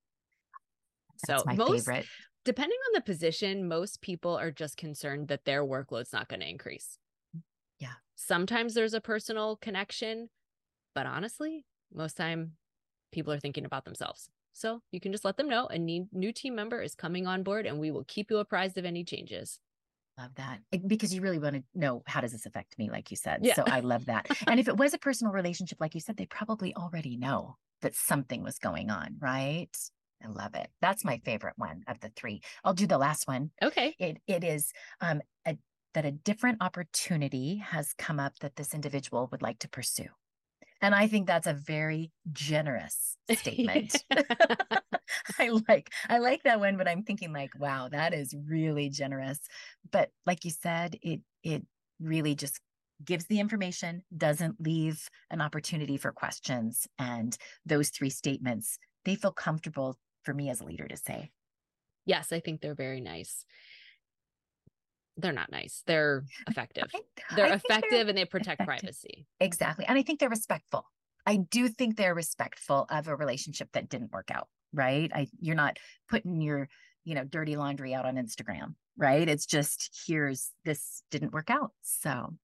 That's 1.28 1.42
so 1.42 1.46
my 1.48 1.56
most, 1.56 1.86
favorite 1.86 2.06
depending 2.46 2.78
on 2.88 2.94
the 2.94 3.02
position, 3.02 3.68
most 3.68 4.02
people 4.02 4.36
are 4.38 4.52
just 4.52 4.78
concerned 4.78 5.28
that 5.28 5.46
their 5.46 5.66
workload's 5.66 6.14
not 6.14 6.30
going 6.30 6.40
to 6.40 6.50
increase. 6.50 6.98
Mm, 7.36 7.42
yeah. 7.80 7.96
Sometimes 8.16 8.74
there's 8.74 8.94
a 8.94 9.02
personal 9.02 9.58
connection, 9.58 10.30
but 10.94 11.06
honestly, 11.06 11.66
most 11.94 12.16
time 12.16 12.54
people 13.12 13.34
are 13.34 13.40
thinking 13.40 13.66
about 13.66 13.86
themselves. 13.86 14.30
So 14.54 14.82
you 14.92 15.02
can 15.02 15.12
just 15.12 15.26
let 15.26 15.36
them 15.36 15.50
know 15.50 15.68
a 15.68 15.78
new 15.78 16.32
team 16.32 16.56
member 16.56 16.82
is 16.82 16.96
coming 16.96 17.28
on 17.28 17.44
board 17.44 17.66
and 17.66 17.78
we 17.78 17.92
will 17.92 18.06
keep 18.06 18.32
you 18.32 18.38
apprised 18.38 18.78
of 18.78 18.86
any 18.86 19.04
changes. 19.04 19.60
Love 20.18 20.36
that 20.36 20.60
because 20.88 21.14
you 21.14 21.20
really 21.20 21.40
want 21.40 21.56
to 21.56 21.64
know 21.74 22.04
how 22.08 22.22
does 22.22 22.32
this 22.32 22.46
affect 22.46 22.80
me, 22.80 22.90
like 22.90 23.12
you 23.12 23.18
said. 23.18 23.42
Yeah. 23.44 23.56
So 23.56 23.64
I 23.68 23.82
love 23.82 24.06
that. 24.06 24.28
and 24.48 24.62
if 24.62 24.70
it 24.70 24.78
was 24.78 24.94
a 24.94 24.98
personal 24.98 25.34
relationship, 25.34 25.82
like 25.82 25.94
you 25.94 26.00
said, 26.00 26.16
they 26.16 26.26
probably 26.26 26.74
already 26.74 27.18
know 27.18 27.58
that 27.82 27.96
something 27.96 28.42
was 28.44 28.58
going 28.58 28.90
on, 28.90 29.18
right? 29.20 29.76
I 30.26 30.30
love 30.30 30.56
it. 30.56 30.70
That's 30.82 31.06
my 31.06 31.20
favorite 31.24 31.54
one 31.58 31.84
of 31.88 32.00
the 32.00 32.10
three. 32.16 32.42
I'll 32.64 32.74
do 32.74 32.88
the 32.88 32.98
last 32.98 33.28
one. 33.28 33.52
Okay. 33.62 33.96
It 34.00 34.18
it 34.28 34.44
is 34.44 34.72
um 35.02 35.22
a, 35.46 35.58
that 35.94 36.06
a 36.06 36.12
different 36.12 36.58
opportunity 36.62 37.58
has 37.58 37.94
come 37.98 38.20
up 38.20 38.40
that 38.40 38.56
this 38.56 38.74
individual 38.74 39.28
would 39.32 39.42
like 39.42 39.60
to 39.60 39.70
pursue. 39.70 40.10
And 40.82 40.94
I 40.94 41.08
think 41.08 41.28
that's 41.28 41.48
a 41.48 41.54
very 41.54 42.12
generous 42.32 43.18
statement. 43.32 44.04
I 45.40 45.50
like 45.68 45.90
I 46.10 46.18
like 46.18 46.44
that 46.44 46.60
one, 46.60 46.78
but 46.78 46.88
I'm 46.88 47.04
thinking 47.04 47.34
like, 47.34 47.52
wow, 47.58 47.90
that 47.90 48.14
is 48.14 48.36
really 48.48 48.90
generous. 48.90 49.40
But 49.92 50.10
like 50.26 50.46
you 50.46 50.52
said, 50.52 50.98
it 51.02 51.22
it 51.44 51.64
really 52.00 52.36
just 52.36 52.60
gives 53.04 53.26
the 53.26 53.40
information, 53.40 54.04
doesn't 54.16 54.62
leave 54.62 55.10
an 55.30 55.42
opportunity 55.42 55.98
for 55.98 56.12
questions. 56.12 56.88
And 56.98 57.38
those 57.66 57.90
three 57.90 58.10
statements, 58.10 58.78
they 59.04 59.16
feel 59.16 59.32
comfortable 59.32 59.98
for 60.26 60.34
me 60.34 60.50
as 60.50 60.62
a 60.62 60.66
leader 60.66 60.88
to 60.88 60.98
say. 60.98 61.32
Yes, 62.06 62.32
I 62.32 62.40
think 62.40 62.62
they're 62.62 62.76
very 62.76 63.02
nice. 63.02 63.46
They're 65.18 65.32
not 65.32 65.52
nice. 65.52 65.82
They're 65.88 66.26
effective. 66.48 66.92
they're 67.36 67.54
effective 67.54 67.90
they're 67.92 68.08
and 68.10 68.18
they 68.18 68.26
protect 68.26 68.62
effective. 68.62 68.82
privacy. 68.82 69.28
Exactly. 69.40 69.86
And 69.88 69.98
I 69.98 70.02
think 70.02 70.20
they're 70.20 70.30
respectful. 70.30 70.86
I 71.26 71.38
do 71.38 71.68
think 71.70 71.96
they're 71.96 72.14
respectful 72.14 72.86
of 72.90 73.08
a 73.08 73.16
relationship 73.16 73.70
that 73.74 73.90
didn't 73.90 74.12
work 74.12 74.30
out, 74.32 74.48
right? 74.74 75.12
I 75.14 75.28
you're 75.40 75.56
not 75.56 75.78
putting 76.10 76.42
your, 76.42 76.68
you 77.04 77.16
know, 77.16 77.24
dirty 77.24 77.56
laundry 77.56 77.94
out 77.94 78.06
on 78.06 78.16
Instagram, 78.16 78.76
right? 78.98 79.28
It's 79.28 79.46
just 79.46 80.04
here's 80.06 80.52
this 80.66 81.02
didn't 81.10 81.34
work 81.34 81.50
out. 81.50 81.72
So 81.82 82.36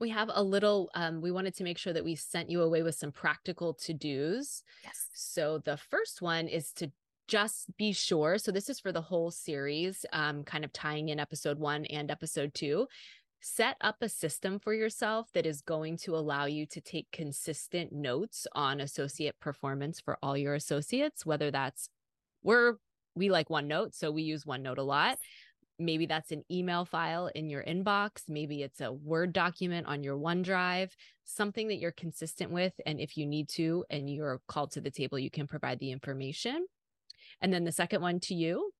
we 0.00 0.10
have 0.10 0.30
a 0.32 0.42
little 0.42 0.90
um, 0.94 1.20
we 1.20 1.30
wanted 1.30 1.54
to 1.56 1.64
make 1.64 1.78
sure 1.78 1.92
that 1.92 2.04
we 2.04 2.14
sent 2.14 2.50
you 2.50 2.62
away 2.62 2.82
with 2.82 2.94
some 2.94 3.12
practical 3.12 3.74
to-dos. 3.74 4.62
Yes. 4.82 5.08
So 5.14 5.58
the 5.64 5.76
first 5.76 6.22
one 6.22 6.48
is 6.48 6.72
to 6.72 6.90
just 7.26 7.74
be 7.78 7.92
sure 7.92 8.36
so 8.36 8.52
this 8.52 8.68
is 8.68 8.78
for 8.78 8.92
the 8.92 9.00
whole 9.00 9.30
series 9.30 10.04
um, 10.12 10.44
kind 10.44 10.62
of 10.62 10.72
tying 10.74 11.08
in 11.08 11.18
episode 11.18 11.58
one 11.58 11.84
and 11.86 12.10
episode 12.10 12.52
two. 12.54 12.86
Set 13.40 13.76
up 13.82 13.96
a 14.00 14.08
system 14.08 14.58
for 14.58 14.72
yourself 14.72 15.28
that 15.34 15.44
is 15.44 15.60
going 15.60 15.98
to 15.98 16.16
allow 16.16 16.46
you 16.46 16.64
to 16.66 16.80
take 16.80 17.06
consistent 17.12 17.92
notes 17.92 18.46
on 18.54 18.80
associate 18.80 19.38
performance 19.38 20.00
for 20.00 20.18
all 20.22 20.36
your 20.36 20.54
associates 20.54 21.24
whether 21.24 21.50
that's 21.50 21.88
we're 22.42 22.74
we 23.16 23.30
like 23.30 23.48
OneNote, 23.48 23.94
so 23.94 24.10
we 24.10 24.22
use 24.22 24.44
OneNote 24.44 24.78
a 24.78 24.82
lot 24.82 25.18
maybe 25.78 26.06
that's 26.06 26.30
an 26.30 26.44
email 26.50 26.84
file 26.84 27.30
in 27.34 27.50
your 27.50 27.62
inbox 27.64 28.22
maybe 28.28 28.62
it's 28.62 28.80
a 28.80 28.92
word 28.92 29.32
document 29.32 29.86
on 29.86 30.02
your 30.02 30.16
onedrive 30.16 30.90
something 31.24 31.68
that 31.68 31.78
you're 31.78 31.92
consistent 31.92 32.50
with 32.50 32.72
and 32.86 33.00
if 33.00 33.16
you 33.16 33.26
need 33.26 33.48
to 33.48 33.84
and 33.90 34.08
you're 34.10 34.40
called 34.46 34.70
to 34.72 34.80
the 34.80 34.90
table 34.90 35.18
you 35.18 35.30
can 35.30 35.46
provide 35.46 35.78
the 35.80 35.90
information. 35.90 36.66
And 37.40 37.52
then 37.52 37.64
the 37.64 37.72
second 37.72 38.02
one 38.02 38.20
to 38.20 38.34
you? 38.34 38.70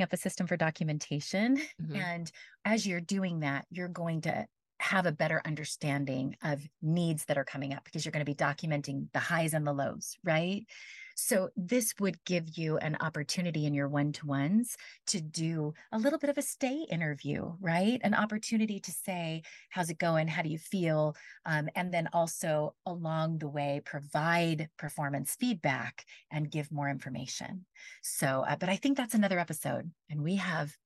Up 0.00 0.12
a 0.12 0.16
system 0.16 0.46
for 0.46 0.56
documentation. 0.56 1.58
Mm-hmm. 1.82 1.96
and 1.96 2.32
as 2.64 2.86
you're 2.86 3.00
doing 3.00 3.40
that 3.40 3.66
you're 3.70 3.88
going 3.88 4.20
to 4.22 4.46
have 4.80 5.06
a 5.06 5.12
better 5.12 5.42
understanding 5.44 6.36
of 6.42 6.60
needs 6.82 7.24
that 7.26 7.38
are 7.38 7.44
coming 7.44 7.72
up 7.72 7.84
because 7.84 8.04
you're 8.04 8.12
going 8.12 8.24
to 8.24 8.30
be 8.30 8.34
documenting 8.34 9.08
the 9.12 9.18
highs 9.18 9.54
and 9.54 9.66
the 9.66 9.72
lows 9.72 10.16
right 10.24 10.66
so 11.20 11.48
this 11.56 11.94
would 11.98 12.24
give 12.24 12.56
you 12.56 12.78
an 12.78 12.96
opportunity 13.00 13.66
in 13.66 13.74
your 13.74 13.88
one-to-ones 13.88 14.76
to 15.08 15.20
do 15.20 15.74
a 15.90 15.98
little 15.98 16.18
bit 16.18 16.30
of 16.30 16.38
a 16.38 16.42
stay 16.42 16.86
interview, 16.88 17.54
right? 17.60 18.00
An 18.04 18.14
opportunity 18.14 18.78
to 18.78 18.92
say, 18.92 19.42
how's 19.68 19.90
it 19.90 19.98
going? 19.98 20.28
How 20.28 20.42
do 20.42 20.48
you 20.48 20.58
feel? 20.58 21.16
Um, 21.44 21.68
and 21.74 21.92
then 21.92 22.08
also 22.12 22.76
along 22.86 23.38
the 23.38 23.48
way, 23.48 23.82
provide 23.84 24.68
performance 24.78 25.34
feedback 25.34 26.04
and 26.30 26.52
give 26.52 26.70
more 26.70 26.88
information. 26.88 27.66
So, 28.00 28.44
uh, 28.48 28.54
but 28.54 28.68
I 28.68 28.76
think 28.76 28.96
that's 28.96 29.14
another 29.14 29.40
episode. 29.40 29.90
And 30.08 30.22
we 30.22 30.36
have 30.36 30.76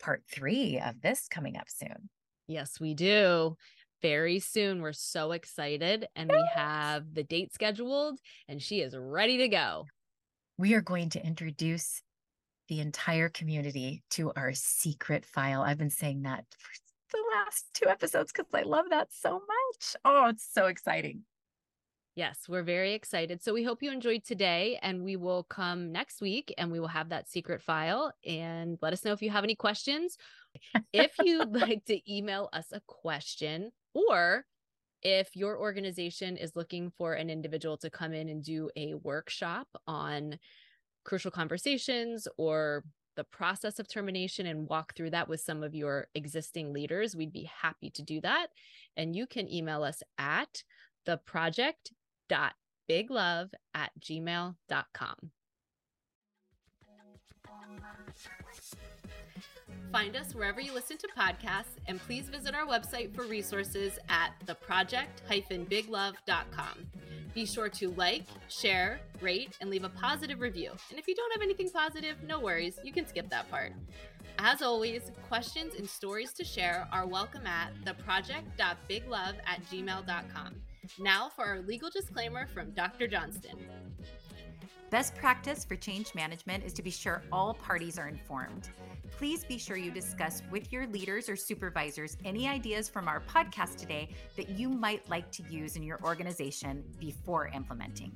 part 0.00 0.22
three 0.30 0.78
of 0.78 1.00
this 1.00 1.26
coming 1.28 1.56
up 1.56 1.68
soon. 1.68 2.10
Yes, 2.46 2.78
we 2.78 2.94
do 2.94 3.56
very 4.04 4.38
soon. 4.38 4.82
We're 4.82 4.92
so 4.92 5.32
excited. 5.32 6.06
And 6.14 6.30
we 6.30 6.46
have 6.54 7.14
the 7.14 7.24
date 7.24 7.54
scheduled, 7.54 8.18
and 8.48 8.60
she 8.60 8.80
is 8.80 8.94
ready 8.94 9.38
to 9.38 9.48
go. 9.48 9.86
We 10.58 10.74
are 10.74 10.82
going 10.82 11.08
to 11.10 11.26
introduce 11.26 12.02
the 12.68 12.80
entire 12.80 13.30
community 13.30 14.02
to 14.10 14.30
our 14.36 14.52
secret 14.52 15.24
file. 15.24 15.62
I've 15.62 15.78
been 15.78 15.88
saying 15.88 16.20
that 16.22 16.44
for 16.58 16.70
the 17.12 17.24
last 17.34 17.64
two 17.72 17.88
episodes 17.88 18.30
because 18.30 18.52
I 18.52 18.64
love 18.64 18.84
that 18.90 19.08
so 19.10 19.32
much. 19.32 19.96
Oh, 20.04 20.28
it's 20.28 20.46
so 20.52 20.66
exciting. 20.66 21.22
Yes, 22.14 22.40
we're 22.46 22.62
very 22.62 22.92
excited. 22.92 23.42
So 23.42 23.54
we 23.54 23.64
hope 23.64 23.82
you 23.82 23.90
enjoyed 23.90 24.22
today 24.22 24.78
and 24.82 25.02
we 25.02 25.16
will 25.16 25.44
come 25.44 25.92
next 25.92 26.20
week 26.20 26.52
and 26.58 26.70
we 26.70 26.78
will 26.78 26.88
have 26.88 27.08
that 27.08 27.30
secret 27.30 27.62
file 27.62 28.12
and 28.26 28.76
let 28.82 28.92
us 28.92 29.02
know 29.02 29.12
if 29.12 29.22
you 29.22 29.30
have 29.30 29.44
any 29.44 29.56
questions. 29.56 30.18
if 30.92 31.12
you'd 31.22 31.56
like 31.56 31.86
to 31.86 32.12
email 32.12 32.50
us 32.52 32.66
a 32.70 32.82
question 32.86 33.72
or 33.94 34.44
if 35.02 35.36
your 35.36 35.58
organization 35.58 36.36
is 36.36 36.56
looking 36.56 36.90
for 36.90 37.14
an 37.14 37.30
individual 37.30 37.76
to 37.78 37.90
come 37.90 38.12
in 38.12 38.28
and 38.28 38.42
do 38.42 38.70
a 38.76 38.94
workshop 38.94 39.68
on 39.86 40.38
crucial 41.04 41.30
conversations 41.30 42.26
or 42.38 42.84
the 43.16 43.24
process 43.24 43.78
of 43.78 43.86
termination 43.86 44.46
and 44.46 44.68
walk 44.68 44.94
through 44.94 45.10
that 45.10 45.28
with 45.28 45.40
some 45.40 45.62
of 45.62 45.74
your 45.74 46.08
existing 46.14 46.72
leaders, 46.72 47.14
we'd 47.14 47.32
be 47.32 47.48
happy 47.62 47.90
to 47.90 48.02
do 48.02 48.20
that. 48.22 48.48
And 48.96 49.14
you 49.14 49.26
can 49.26 49.52
email 49.52 49.82
us 49.82 50.02
at 50.18 50.62
the 51.06 51.18
project 51.18 51.92
dot 52.28 52.54
biglove 52.90 53.50
at 53.74 53.92
gmail.com. 54.00 55.30
Find 59.94 60.16
us 60.16 60.34
wherever 60.34 60.60
you 60.60 60.74
listen 60.74 60.98
to 60.98 61.08
podcasts, 61.16 61.78
and 61.86 62.00
please 62.00 62.24
visit 62.24 62.52
our 62.52 62.66
website 62.66 63.14
for 63.14 63.22
resources 63.22 63.96
at 64.08 64.32
theproject-biglove.com. 64.44 66.86
Be 67.32 67.46
sure 67.46 67.68
to 67.68 67.90
like, 67.90 68.24
share, 68.48 68.98
rate, 69.20 69.56
and 69.60 69.70
leave 69.70 69.84
a 69.84 69.88
positive 69.90 70.40
review. 70.40 70.72
And 70.90 70.98
if 70.98 71.06
you 71.06 71.14
don't 71.14 71.32
have 71.32 71.42
anything 71.42 71.70
positive, 71.70 72.16
no 72.26 72.40
worries, 72.40 72.76
you 72.82 72.92
can 72.92 73.06
skip 73.06 73.30
that 73.30 73.48
part. 73.48 73.72
As 74.40 74.62
always, 74.62 75.12
questions 75.28 75.74
and 75.78 75.88
stories 75.88 76.32
to 76.32 76.42
share 76.42 76.88
are 76.90 77.06
welcome 77.06 77.46
at 77.46 77.70
theproject.biglove 77.84 79.36
at 79.46 79.62
gmail.com. 79.70 80.56
Now 80.98 81.30
for 81.36 81.44
our 81.44 81.60
legal 81.60 81.88
disclaimer 81.88 82.48
from 82.48 82.72
Dr. 82.72 83.06
Johnston. 83.06 83.58
Best 84.94 85.16
practice 85.16 85.64
for 85.64 85.74
change 85.74 86.14
management 86.14 86.62
is 86.64 86.72
to 86.72 86.80
be 86.80 86.88
sure 86.88 87.24
all 87.32 87.54
parties 87.54 87.98
are 87.98 88.06
informed. 88.06 88.68
Please 89.18 89.44
be 89.44 89.58
sure 89.58 89.76
you 89.76 89.90
discuss 89.90 90.40
with 90.52 90.72
your 90.72 90.86
leaders 90.86 91.28
or 91.28 91.34
supervisors 91.34 92.16
any 92.24 92.46
ideas 92.46 92.88
from 92.88 93.08
our 93.08 93.20
podcast 93.22 93.74
today 93.74 94.14
that 94.36 94.50
you 94.50 94.68
might 94.68 95.10
like 95.10 95.32
to 95.32 95.42
use 95.50 95.74
in 95.74 95.82
your 95.82 95.98
organization 96.04 96.84
before 97.00 97.48
implementing. 97.48 98.12